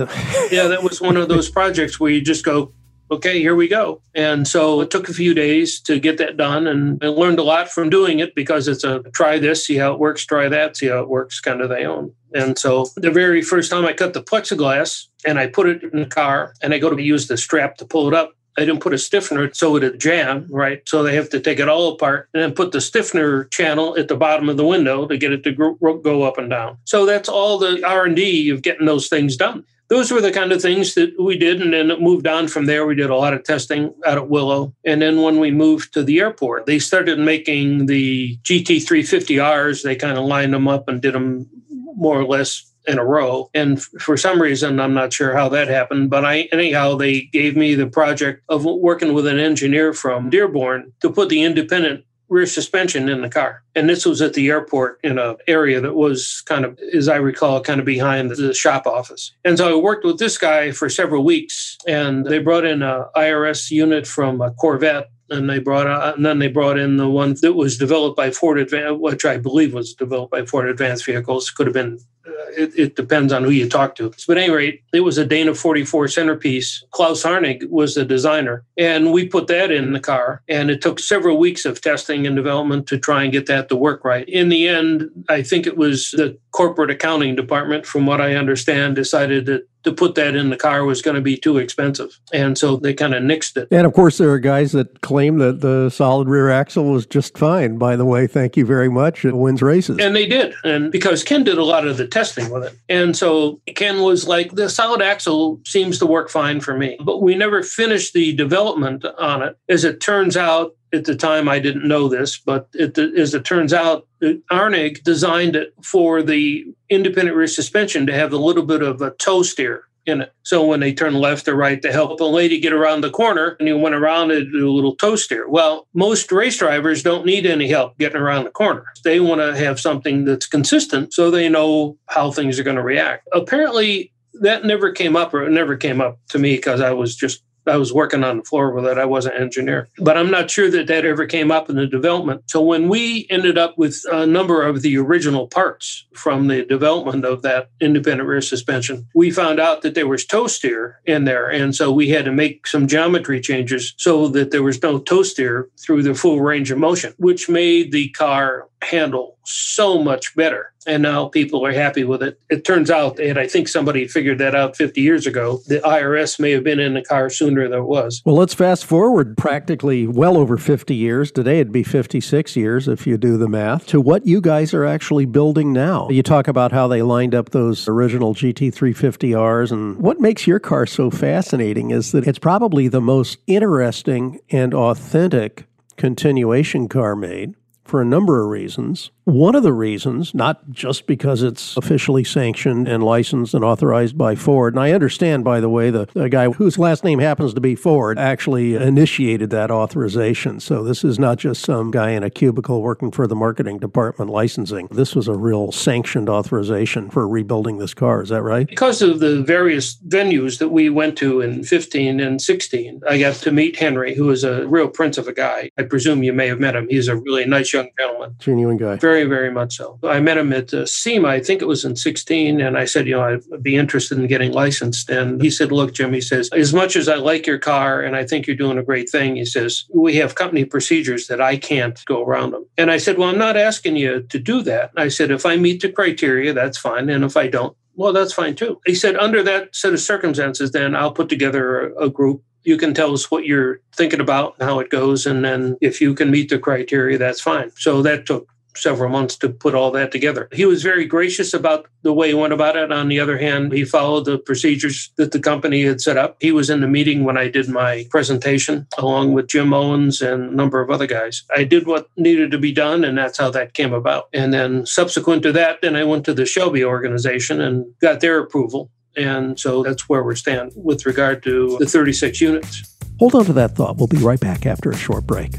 yeah 0.52 0.68
that 0.68 0.82
was 0.82 1.00
one 1.00 1.16
of 1.16 1.28
those 1.28 1.50
projects 1.50 1.98
where 1.98 2.10
you 2.10 2.20
just 2.20 2.44
go 2.44 2.72
okay, 3.12 3.38
here 3.38 3.54
we 3.54 3.68
go. 3.68 4.00
And 4.14 4.48
so 4.48 4.80
it 4.80 4.90
took 4.90 5.08
a 5.08 5.14
few 5.14 5.34
days 5.34 5.80
to 5.82 6.00
get 6.00 6.18
that 6.18 6.36
done. 6.36 6.66
And 6.66 7.02
I 7.04 7.08
learned 7.08 7.38
a 7.38 7.42
lot 7.42 7.68
from 7.68 7.90
doing 7.90 8.18
it 8.18 8.34
because 8.34 8.68
it's 8.68 8.84
a 8.84 9.00
try 9.12 9.38
this, 9.38 9.66
see 9.66 9.76
how 9.76 9.92
it 9.92 9.98
works, 9.98 10.24
try 10.24 10.48
that, 10.48 10.76
see 10.76 10.88
how 10.88 11.00
it 11.00 11.08
works 11.08 11.38
kind 11.38 11.60
of 11.60 11.70
thing. 11.70 12.14
And 12.34 12.58
so 12.58 12.86
the 12.96 13.10
very 13.10 13.42
first 13.42 13.70
time 13.70 13.84
I 13.84 13.92
cut 13.92 14.14
the 14.14 14.22
plexiglass 14.22 15.06
and 15.26 15.38
I 15.38 15.46
put 15.46 15.68
it 15.68 15.82
in 15.82 16.00
the 16.00 16.06
car 16.06 16.54
and 16.62 16.72
I 16.72 16.78
go 16.78 16.94
to 16.94 17.02
use 17.02 17.28
the 17.28 17.36
strap 17.36 17.76
to 17.76 17.84
pull 17.84 18.08
it 18.08 18.14
up, 18.14 18.32
I 18.56 18.66
didn't 18.66 18.80
put 18.80 18.94
a 18.94 18.98
stiffener 18.98 19.52
so 19.52 19.76
it 19.76 19.82
would 19.82 20.00
jam, 20.00 20.46
right? 20.50 20.82
So 20.86 21.02
they 21.02 21.14
have 21.14 21.30
to 21.30 21.40
take 21.40 21.58
it 21.58 21.68
all 21.68 21.92
apart 21.92 22.28
and 22.32 22.42
then 22.42 22.52
put 22.52 22.72
the 22.72 22.80
stiffener 22.80 23.44
channel 23.44 23.96
at 23.98 24.08
the 24.08 24.16
bottom 24.16 24.48
of 24.48 24.56
the 24.56 24.66
window 24.66 25.06
to 25.06 25.16
get 25.16 25.32
it 25.32 25.42
to 25.44 25.52
go 25.52 26.22
up 26.22 26.38
and 26.38 26.50
down. 26.50 26.78
So 26.84 27.06
that's 27.06 27.28
all 27.28 27.58
the 27.58 27.82
R&D 27.86 28.48
of 28.50 28.62
getting 28.62 28.86
those 28.86 29.08
things 29.08 29.36
done. 29.36 29.64
Those 29.92 30.10
were 30.10 30.22
the 30.22 30.32
kind 30.32 30.52
of 30.52 30.62
things 30.62 30.94
that 30.94 31.20
we 31.20 31.36
did, 31.36 31.60
and 31.60 31.74
then 31.74 31.90
it 31.90 32.00
moved 32.00 32.26
on 32.26 32.48
from 32.48 32.64
there. 32.64 32.86
We 32.86 32.94
did 32.94 33.10
a 33.10 33.14
lot 33.14 33.34
of 33.34 33.44
testing 33.44 33.92
out 34.06 34.16
at 34.16 34.30
Willow, 34.30 34.74
and 34.86 35.02
then 35.02 35.20
when 35.20 35.38
we 35.38 35.50
moved 35.50 35.92
to 35.92 36.02
the 36.02 36.18
airport, 36.18 36.64
they 36.64 36.78
started 36.78 37.18
making 37.18 37.84
the 37.84 38.38
GT350Rs. 38.38 39.82
They 39.82 39.94
kind 39.94 40.16
of 40.16 40.24
lined 40.24 40.54
them 40.54 40.66
up 40.66 40.88
and 40.88 41.02
did 41.02 41.12
them 41.12 41.46
more 41.94 42.18
or 42.18 42.24
less 42.24 42.72
in 42.86 42.98
a 42.98 43.04
row. 43.04 43.50
And 43.52 43.82
for 43.82 44.16
some 44.16 44.40
reason, 44.40 44.80
I'm 44.80 44.94
not 44.94 45.12
sure 45.12 45.36
how 45.36 45.50
that 45.50 45.68
happened, 45.68 46.08
but 46.08 46.24
I 46.24 46.48
anyhow 46.52 46.96
they 46.96 47.24
gave 47.24 47.54
me 47.54 47.74
the 47.74 47.86
project 47.86 48.44
of 48.48 48.64
working 48.64 49.12
with 49.12 49.26
an 49.26 49.38
engineer 49.38 49.92
from 49.92 50.30
Dearborn 50.30 50.90
to 51.02 51.12
put 51.12 51.28
the 51.28 51.42
independent 51.42 52.06
rear 52.32 52.46
suspension 52.46 53.08
in 53.08 53.20
the 53.20 53.28
car. 53.28 53.62
And 53.74 53.88
this 53.88 54.06
was 54.06 54.22
at 54.22 54.34
the 54.34 54.48
airport 54.48 54.98
in 55.04 55.18
an 55.18 55.36
area 55.46 55.80
that 55.80 55.94
was 55.94 56.42
kind 56.46 56.64
of, 56.64 56.78
as 56.94 57.08
I 57.08 57.16
recall, 57.16 57.60
kind 57.60 57.78
of 57.78 57.86
behind 57.86 58.30
the 58.30 58.54
shop 58.54 58.86
office. 58.86 59.32
And 59.44 59.58
so 59.58 59.70
I 59.70 59.80
worked 59.80 60.04
with 60.04 60.18
this 60.18 60.38
guy 60.38 60.72
for 60.72 60.88
several 60.88 61.24
weeks, 61.24 61.76
and 61.86 62.24
they 62.24 62.38
brought 62.38 62.64
in 62.64 62.82
a 62.82 63.06
IRS 63.14 63.70
unit 63.70 64.06
from 64.06 64.40
a 64.40 64.50
Corvette 64.50 65.10
and 65.30 65.48
they 65.48 65.58
brought 65.58 65.86
out, 65.86 66.16
and 66.16 66.26
then 66.26 66.38
they 66.38 66.48
brought 66.48 66.78
in 66.78 66.98
the 66.98 67.08
one 67.08 67.34
that 67.40 67.54
was 67.54 67.78
developed 67.78 68.16
by 68.16 68.30
Ford 68.30 68.58
Advance, 68.58 68.98
which 69.00 69.24
I 69.24 69.38
believe 69.38 69.72
was 69.72 69.94
developed 69.94 70.30
by 70.30 70.44
Ford 70.44 70.68
Advanced 70.68 71.06
Vehicles. 71.06 71.50
Could 71.50 71.66
have 71.66 71.74
been. 71.74 71.98
Uh, 72.26 72.30
it, 72.56 72.72
it, 72.78 72.96
depends 72.96 73.32
on 73.32 73.42
who 73.42 73.50
you 73.50 73.68
talk 73.68 73.96
to. 73.96 74.12
But 74.28 74.36
at 74.36 74.44
any 74.44 74.52
rate, 74.52 74.82
it 74.92 75.00
was 75.00 75.18
a 75.18 75.24
Dana 75.24 75.54
44 75.54 76.06
centerpiece. 76.08 76.84
Klaus 76.92 77.24
Arning 77.24 77.62
was 77.68 77.94
the 77.94 78.04
designer, 78.04 78.64
and 78.76 79.12
we 79.12 79.26
put 79.26 79.48
that 79.48 79.72
in 79.72 79.92
the 79.92 80.00
car. 80.00 80.42
And 80.48 80.70
it 80.70 80.80
took 80.80 81.00
several 81.00 81.38
weeks 81.38 81.64
of 81.64 81.80
testing 81.80 82.26
and 82.26 82.36
development 82.36 82.86
to 82.88 82.98
try 82.98 83.24
and 83.24 83.32
get 83.32 83.46
that 83.46 83.68
to 83.70 83.76
work 83.76 84.04
right. 84.04 84.28
In 84.28 84.50
the 84.50 84.68
end, 84.68 85.10
I 85.28 85.42
think 85.42 85.66
it 85.66 85.76
was 85.76 86.12
the 86.12 86.38
corporate 86.52 86.90
accounting 86.90 87.34
department, 87.34 87.86
from 87.86 88.06
what 88.06 88.20
I 88.20 88.36
understand, 88.36 88.94
decided 88.94 89.46
that 89.46 89.66
to 89.84 89.92
put 89.92 90.14
that 90.14 90.34
in 90.34 90.50
the 90.50 90.56
car 90.56 90.84
was 90.84 91.02
going 91.02 91.14
to 91.14 91.20
be 91.20 91.36
too 91.36 91.58
expensive. 91.58 92.18
And 92.32 92.56
so 92.56 92.76
they 92.76 92.94
kind 92.94 93.14
of 93.14 93.22
nixed 93.22 93.56
it. 93.56 93.68
And 93.70 93.86
of 93.86 93.92
course, 93.92 94.18
there 94.18 94.30
are 94.30 94.38
guys 94.38 94.72
that 94.72 95.00
claim 95.00 95.38
that 95.38 95.60
the 95.60 95.90
solid 95.90 96.28
rear 96.28 96.50
axle 96.50 96.84
was 96.84 97.06
just 97.06 97.36
fine. 97.36 97.78
By 97.78 97.96
the 97.96 98.04
way, 98.04 98.26
thank 98.26 98.56
you 98.56 98.64
very 98.64 98.88
much. 98.88 99.24
It 99.24 99.36
wins 99.36 99.62
races. 99.62 99.98
And 100.00 100.14
they 100.14 100.26
did. 100.26 100.54
And 100.64 100.92
because 100.92 101.24
Ken 101.24 101.44
did 101.44 101.58
a 101.58 101.64
lot 101.64 101.86
of 101.86 101.96
the 101.96 102.06
testing 102.06 102.50
with 102.50 102.64
it. 102.64 102.76
And 102.88 103.16
so 103.16 103.60
Ken 103.74 104.02
was 104.02 104.26
like, 104.26 104.52
the 104.52 104.68
solid 104.68 105.02
axle 105.02 105.60
seems 105.64 105.98
to 105.98 106.06
work 106.06 106.28
fine 106.30 106.60
for 106.60 106.76
me. 106.76 106.96
But 107.00 107.22
we 107.22 107.34
never 107.34 107.62
finished 107.62 108.12
the 108.12 108.34
development 108.34 109.04
on 109.18 109.42
it. 109.42 109.56
As 109.68 109.84
it 109.84 110.00
turns 110.00 110.36
out, 110.36 110.76
at 110.92 111.04
the 111.04 111.16
time 111.16 111.48
I 111.48 111.58
didn't 111.58 111.88
know 111.88 112.08
this, 112.08 112.38
but 112.38 112.68
it, 112.74 112.98
as 112.98 113.34
it 113.34 113.44
turns 113.44 113.72
out, 113.72 114.06
Arning 114.50 114.96
designed 115.04 115.56
it 115.56 115.74
for 115.82 116.22
the 116.22 116.64
independent 116.90 117.36
rear 117.36 117.46
suspension 117.46 118.06
to 118.06 118.14
have 118.14 118.32
a 118.32 118.38
little 118.38 118.64
bit 118.64 118.82
of 118.82 119.00
a 119.00 119.10
toe 119.12 119.42
steer 119.42 119.84
in 120.04 120.22
it. 120.22 120.32
So 120.42 120.64
when 120.64 120.80
they 120.80 120.92
turn 120.92 121.14
left 121.14 121.46
or 121.48 121.54
right 121.54 121.80
to 121.82 121.92
help 121.92 122.20
a 122.20 122.24
lady 122.24 122.58
get 122.58 122.72
around 122.72 123.00
the 123.00 123.10
corner, 123.10 123.56
and 123.58 123.68
you 123.68 123.78
went 123.78 123.94
around 123.94 124.32
and 124.32 124.52
do 124.52 124.68
a 124.68 124.72
little 124.72 124.96
toe 124.96 125.16
steer. 125.16 125.48
Well, 125.48 125.86
most 125.94 126.30
race 126.32 126.58
drivers 126.58 127.02
don't 127.02 127.24
need 127.24 127.46
any 127.46 127.68
help 127.68 127.96
getting 127.98 128.20
around 128.20 128.44
the 128.44 128.50
corner. 128.50 128.84
They 129.04 129.20
want 129.20 129.40
to 129.40 129.56
have 129.56 129.78
something 129.78 130.24
that's 130.24 130.46
consistent 130.46 131.14
so 131.14 131.30
they 131.30 131.48
know 131.48 131.96
how 132.06 132.30
things 132.30 132.58
are 132.58 132.64
going 132.64 132.76
to 132.76 132.82
react. 132.82 133.28
Apparently, 133.32 134.12
that 134.40 134.64
never 134.64 134.90
came 134.90 135.14
up, 135.14 135.32
or 135.32 135.44
it 135.44 135.50
never 135.50 135.76
came 135.76 136.00
up 136.00 136.18
to 136.30 136.38
me 136.38 136.56
because 136.56 136.80
I 136.80 136.92
was 136.92 137.14
just 137.14 137.42
I 137.66 137.76
was 137.76 137.92
working 137.92 138.24
on 138.24 138.38
the 138.38 138.44
floor 138.44 138.72
with 138.72 138.86
it. 138.86 138.98
I 138.98 139.04
wasn't 139.04 139.36
an 139.36 139.42
engineer, 139.42 139.88
but 139.98 140.16
I'm 140.16 140.30
not 140.30 140.50
sure 140.50 140.70
that 140.70 140.86
that 140.88 141.04
ever 141.04 141.26
came 141.26 141.50
up 141.50 141.70
in 141.70 141.76
the 141.76 141.86
development. 141.86 142.42
So 142.46 142.60
when 142.60 142.88
we 142.88 143.26
ended 143.30 143.58
up 143.58 143.78
with 143.78 144.02
a 144.10 144.26
number 144.26 144.62
of 144.62 144.82
the 144.82 144.98
original 144.98 145.46
parts 145.46 146.06
from 146.14 146.48
the 146.48 146.64
development 146.64 147.24
of 147.24 147.42
that 147.42 147.70
independent 147.80 148.28
rear 148.28 148.40
suspension, 148.40 149.06
we 149.14 149.30
found 149.30 149.60
out 149.60 149.82
that 149.82 149.94
there 149.94 150.08
was 150.08 150.24
toe 150.24 150.46
steer 150.46 151.00
in 151.04 151.24
there, 151.24 151.48
and 151.50 151.74
so 151.74 151.92
we 151.92 152.08
had 152.08 152.24
to 152.24 152.32
make 152.32 152.66
some 152.66 152.86
geometry 152.86 153.40
changes 153.40 153.94
so 153.96 154.28
that 154.28 154.50
there 154.50 154.62
was 154.62 154.82
no 154.82 154.98
toe 154.98 155.22
steer 155.22 155.68
through 155.80 156.02
the 156.02 156.14
full 156.14 156.40
range 156.40 156.70
of 156.70 156.78
motion, 156.78 157.14
which 157.18 157.48
made 157.48 157.92
the 157.92 158.08
car 158.10 158.68
handle 158.82 159.36
so 159.44 160.02
much 160.02 160.34
better. 160.36 160.72
And 160.86 161.02
now 161.02 161.28
people 161.28 161.64
are 161.64 161.72
happy 161.72 162.02
with 162.02 162.22
it. 162.22 162.40
It 162.50 162.64
turns 162.64 162.90
out, 162.90 163.20
and 163.20 163.38
I 163.38 163.46
think 163.46 163.68
somebody 163.68 164.08
figured 164.08 164.38
that 164.38 164.54
out 164.54 164.76
50 164.76 165.00
years 165.00 165.26
ago, 165.26 165.60
the 165.68 165.78
IRS 165.78 166.40
may 166.40 166.50
have 166.50 166.64
been 166.64 166.80
in 166.80 166.94
the 166.94 167.02
car 167.02 167.30
sooner 167.30 167.68
than 167.68 167.78
it 167.78 167.84
was. 167.84 168.20
Well, 168.24 168.34
let's 168.34 168.54
fast 168.54 168.84
forward 168.84 169.36
practically 169.36 170.08
well 170.08 170.36
over 170.36 170.56
50 170.56 170.94
years. 170.94 171.30
Today 171.30 171.60
it'd 171.60 171.72
be 171.72 171.84
56 171.84 172.56
years 172.56 172.88
if 172.88 173.06
you 173.06 173.16
do 173.16 173.36
the 173.36 173.48
math 173.48 173.86
to 173.88 174.00
what 174.00 174.26
you 174.26 174.40
guys 174.40 174.74
are 174.74 174.84
actually 174.84 175.26
building 175.26 175.72
now. 175.72 176.08
You 176.10 176.24
talk 176.24 176.48
about 176.48 176.72
how 176.72 176.88
they 176.88 177.02
lined 177.02 177.34
up 177.34 177.50
those 177.50 177.86
original 177.86 178.34
GT350Rs. 178.34 179.70
And 179.70 179.98
what 179.98 180.20
makes 180.20 180.48
your 180.48 180.58
car 180.58 180.86
so 180.86 181.10
fascinating 181.10 181.92
is 181.92 182.10
that 182.10 182.26
it's 182.26 182.40
probably 182.40 182.88
the 182.88 183.00
most 183.00 183.38
interesting 183.46 184.40
and 184.50 184.74
authentic 184.74 185.66
continuation 185.96 186.88
car 186.88 187.14
made 187.14 187.54
for 187.84 188.00
a 188.00 188.04
number 188.04 188.42
of 188.42 188.48
reasons. 188.48 189.10
One 189.24 189.54
of 189.54 189.62
the 189.62 189.72
reasons, 189.72 190.34
not 190.34 190.70
just 190.70 191.06
because 191.06 191.42
it's 191.42 191.76
officially 191.76 192.24
sanctioned 192.24 192.88
and 192.88 193.04
licensed 193.04 193.54
and 193.54 193.64
authorized 193.64 194.18
by 194.18 194.34
Ford, 194.34 194.74
and 194.74 194.80
I 194.80 194.90
understand, 194.92 195.44
by 195.44 195.60
the 195.60 195.68
way, 195.68 195.90
the, 195.90 196.08
the, 196.12 196.28
guy 196.28 196.50
whose 196.50 196.78
last 196.78 197.04
name 197.04 197.20
happens 197.20 197.54
to 197.54 197.60
be 197.60 197.76
Ford 197.76 198.18
actually 198.18 198.74
initiated 198.74 199.50
that 199.50 199.70
authorization. 199.70 200.58
So 200.58 200.82
this 200.82 201.04
is 201.04 201.18
not 201.18 201.38
just 201.38 201.62
some 201.62 201.90
guy 201.90 202.10
in 202.10 202.24
a 202.24 202.30
cubicle 202.30 202.82
working 202.82 203.12
for 203.12 203.26
the 203.26 203.36
marketing 203.36 203.78
department 203.78 204.30
licensing. 204.30 204.88
This 204.90 205.14
was 205.14 205.28
a 205.28 205.34
real 205.34 205.70
sanctioned 205.70 206.28
authorization 206.28 207.10
for 207.10 207.28
rebuilding 207.28 207.78
this 207.78 207.94
car. 207.94 208.22
Is 208.22 208.30
that 208.30 208.42
right? 208.42 208.66
Because 208.66 209.02
of 209.02 209.20
the 209.20 209.42
various 209.42 209.96
venues 210.08 210.58
that 210.58 210.70
we 210.70 210.88
went 210.88 211.16
to 211.18 211.40
in 211.40 211.62
15 211.62 212.18
and 212.18 212.42
16, 212.42 213.02
I 213.08 213.18
got 213.18 213.36
to 213.36 213.52
meet 213.52 213.76
Henry, 213.76 214.14
who 214.14 214.30
is 214.30 214.42
a 214.42 214.66
real 214.66 214.88
prince 214.88 215.18
of 215.18 215.28
a 215.28 215.32
guy. 215.32 215.70
I 215.78 215.82
presume 215.84 216.22
you 216.22 216.32
may 216.32 216.48
have 216.48 216.60
met 216.60 216.74
him. 216.74 216.88
He's 216.88 217.08
a 217.08 217.16
really 217.16 217.44
nice 217.44 217.71
young 217.72 217.88
gentleman. 217.98 218.36
Genuine 218.38 218.76
guy. 218.76 218.96
Very 218.96 219.22
very, 219.24 219.42
very 219.42 219.50
much 219.50 219.76
so. 219.76 219.98
I 220.02 220.20
met 220.20 220.38
him 220.38 220.52
at 220.52 220.72
uh, 220.72 220.86
SEMA, 220.86 221.28
I 221.28 221.40
think 221.40 221.62
it 221.62 221.66
was 221.66 221.84
in 221.84 221.96
16, 221.96 222.60
and 222.60 222.78
I 222.78 222.84
said, 222.84 223.06
you 223.06 223.14
know, 223.14 223.22
I'd 223.22 223.62
be 223.62 223.76
interested 223.76 224.18
in 224.18 224.26
getting 224.26 224.52
licensed. 224.52 225.10
And 225.10 225.42
he 225.42 225.50
said, 225.50 225.72
look, 225.72 225.92
Jim, 225.92 226.12
he 226.12 226.20
says, 226.20 226.48
as 226.52 226.72
much 226.72 226.96
as 226.96 227.08
I 227.08 227.16
like 227.16 227.46
your 227.46 227.58
car 227.58 228.00
and 228.00 228.16
I 228.16 228.24
think 228.24 228.46
you're 228.46 228.56
doing 228.56 228.78
a 228.78 228.82
great 228.82 229.10
thing, 229.10 229.36
he 229.36 229.44
says, 229.44 229.84
we 229.94 230.16
have 230.16 230.34
company 230.34 230.64
procedures 230.64 231.26
that 231.26 231.40
I 231.40 231.56
can't 231.56 232.02
go 232.06 232.24
around 232.24 232.52
them. 232.52 232.66
And 232.78 232.90
I 232.90 232.98
said, 232.98 233.18
well, 233.18 233.28
I'm 233.28 233.38
not 233.38 233.56
asking 233.56 233.96
you 233.96 234.22
to 234.22 234.38
do 234.38 234.62
that. 234.62 234.92
I 234.96 235.08
said, 235.08 235.30
if 235.30 235.44
I 235.44 235.56
meet 235.56 235.82
the 235.82 235.92
criteria, 235.92 236.52
that's 236.52 236.78
fine. 236.78 237.10
And 237.10 237.24
if 237.24 237.36
I 237.36 237.48
don't, 237.48 237.76
well, 237.94 238.12
that's 238.12 238.32
fine 238.32 238.54
too. 238.54 238.80
He 238.86 238.94
said, 238.94 239.16
under 239.16 239.42
that 239.42 239.74
set 239.76 239.92
of 239.92 240.00
circumstances, 240.00 240.72
then 240.72 240.96
I'll 240.96 241.12
put 241.12 241.28
together 241.28 241.92
a, 241.92 242.06
a 242.06 242.10
group 242.10 242.42
you 242.64 242.76
can 242.76 242.94
tell 242.94 243.12
us 243.12 243.30
what 243.30 243.46
you're 243.46 243.80
thinking 243.94 244.20
about 244.20 244.54
and 244.58 244.68
how 244.68 244.78
it 244.78 244.90
goes. 244.90 245.26
And 245.26 245.44
then 245.44 245.76
if 245.80 246.00
you 246.00 246.14
can 246.14 246.30
meet 246.30 246.48
the 246.48 246.58
criteria, 246.58 247.18
that's 247.18 247.40
fine. 247.40 247.70
So 247.76 248.02
that 248.02 248.26
took 248.26 248.48
several 248.76 249.10
months 249.10 249.36
to 249.36 249.48
put 249.48 249.74
all 249.74 249.90
that 249.92 250.12
together. 250.12 250.48
He 250.52 250.64
was 250.64 250.82
very 250.82 251.04
gracious 251.04 251.52
about 251.52 251.86
the 252.02 252.12
way 252.12 252.28
he 252.28 252.34
went 252.34 252.52
about 252.52 252.76
it. 252.76 252.92
On 252.92 253.08
the 253.08 253.20
other 253.20 253.38
hand, 253.38 253.72
he 253.72 253.84
followed 253.84 254.24
the 254.24 254.38
procedures 254.38 255.10
that 255.16 255.32
the 255.32 255.40
company 255.40 255.82
had 255.82 256.00
set 256.00 256.16
up. 256.16 256.36
He 256.40 256.52
was 256.52 256.70
in 256.70 256.80
the 256.80 256.88
meeting 256.88 257.24
when 257.24 257.36
I 257.36 257.48
did 257.48 257.68
my 257.68 258.06
presentation, 258.10 258.86
along 258.98 259.34
with 259.34 259.48
Jim 259.48 259.72
Owens 259.72 260.20
and 260.20 260.50
a 260.50 260.54
number 260.54 260.80
of 260.80 260.90
other 260.90 261.06
guys. 261.06 261.42
I 261.54 261.64
did 261.64 261.86
what 261.86 262.08
needed 262.16 262.50
to 262.52 262.58
be 262.58 262.72
done, 262.72 263.04
and 263.04 263.16
that's 263.16 263.38
how 263.38 263.50
that 263.50 263.74
came 263.74 263.92
about. 263.92 264.28
And 264.32 264.52
then 264.52 264.86
subsequent 264.86 265.42
to 265.42 265.52
that, 265.52 265.82
then 265.82 265.96
I 265.96 266.04
went 266.04 266.24
to 266.26 266.34
the 266.34 266.46
Shelby 266.46 266.84
organization 266.84 267.60
and 267.60 267.86
got 268.00 268.20
their 268.20 268.38
approval. 268.38 268.90
And 269.16 269.58
so 269.58 269.82
that's 269.82 270.08
where 270.08 270.22
we 270.22 270.36
stand 270.36 270.72
with 270.74 271.06
regard 271.06 271.42
to 271.44 271.76
the 271.78 271.86
36 271.86 272.40
units. 272.40 272.96
Hold 273.18 273.34
on 273.34 273.44
to 273.44 273.52
that 273.52 273.76
thought. 273.76 273.98
We'll 273.98 274.06
be 274.06 274.16
right 274.18 274.40
back 274.40 274.66
after 274.66 274.90
a 274.90 274.96
short 274.96 275.26
break. 275.26 275.54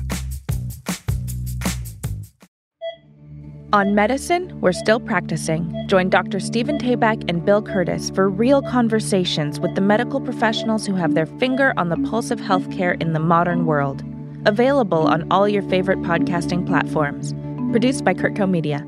On 3.73 3.95
medicine, 3.95 4.61
we're 4.61 4.71
still 4.71 4.99
practicing. 4.99 5.73
Join 5.87 6.07
Dr. 6.07 6.39
Stephen 6.39 6.77
Tabak 6.77 7.23
and 7.27 7.43
Bill 7.43 7.61
Curtis 7.63 8.11
for 8.11 8.29
real 8.29 8.61
conversations 8.61 9.59
with 9.59 9.73
the 9.73 9.81
medical 9.81 10.21
professionals 10.21 10.85
who 10.85 10.93
have 10.93 11.15
their 11.15 11.25
finger 11.25 11.73
on 11.75 11.89
the 11.89 11.97
pulse 12.07 12.29
of 12.29 12.39
healthcare 12.39 13.01
in 13.01 13.13
the 13.13 13.19
modern 13.19 13.65
world. 13.65 14.03
Available 14.45 15.07
on 15.07 15.25
all 15.31 15.49
your 15.49 15.63
favorite 15.63 16.01
podcasting 16.01 16.67
platforms. 16.67 17.33
Produced 17.71 18.03
by 18.03 18.13
CurtCo 18.13 18.47
Media. 18.47 18.85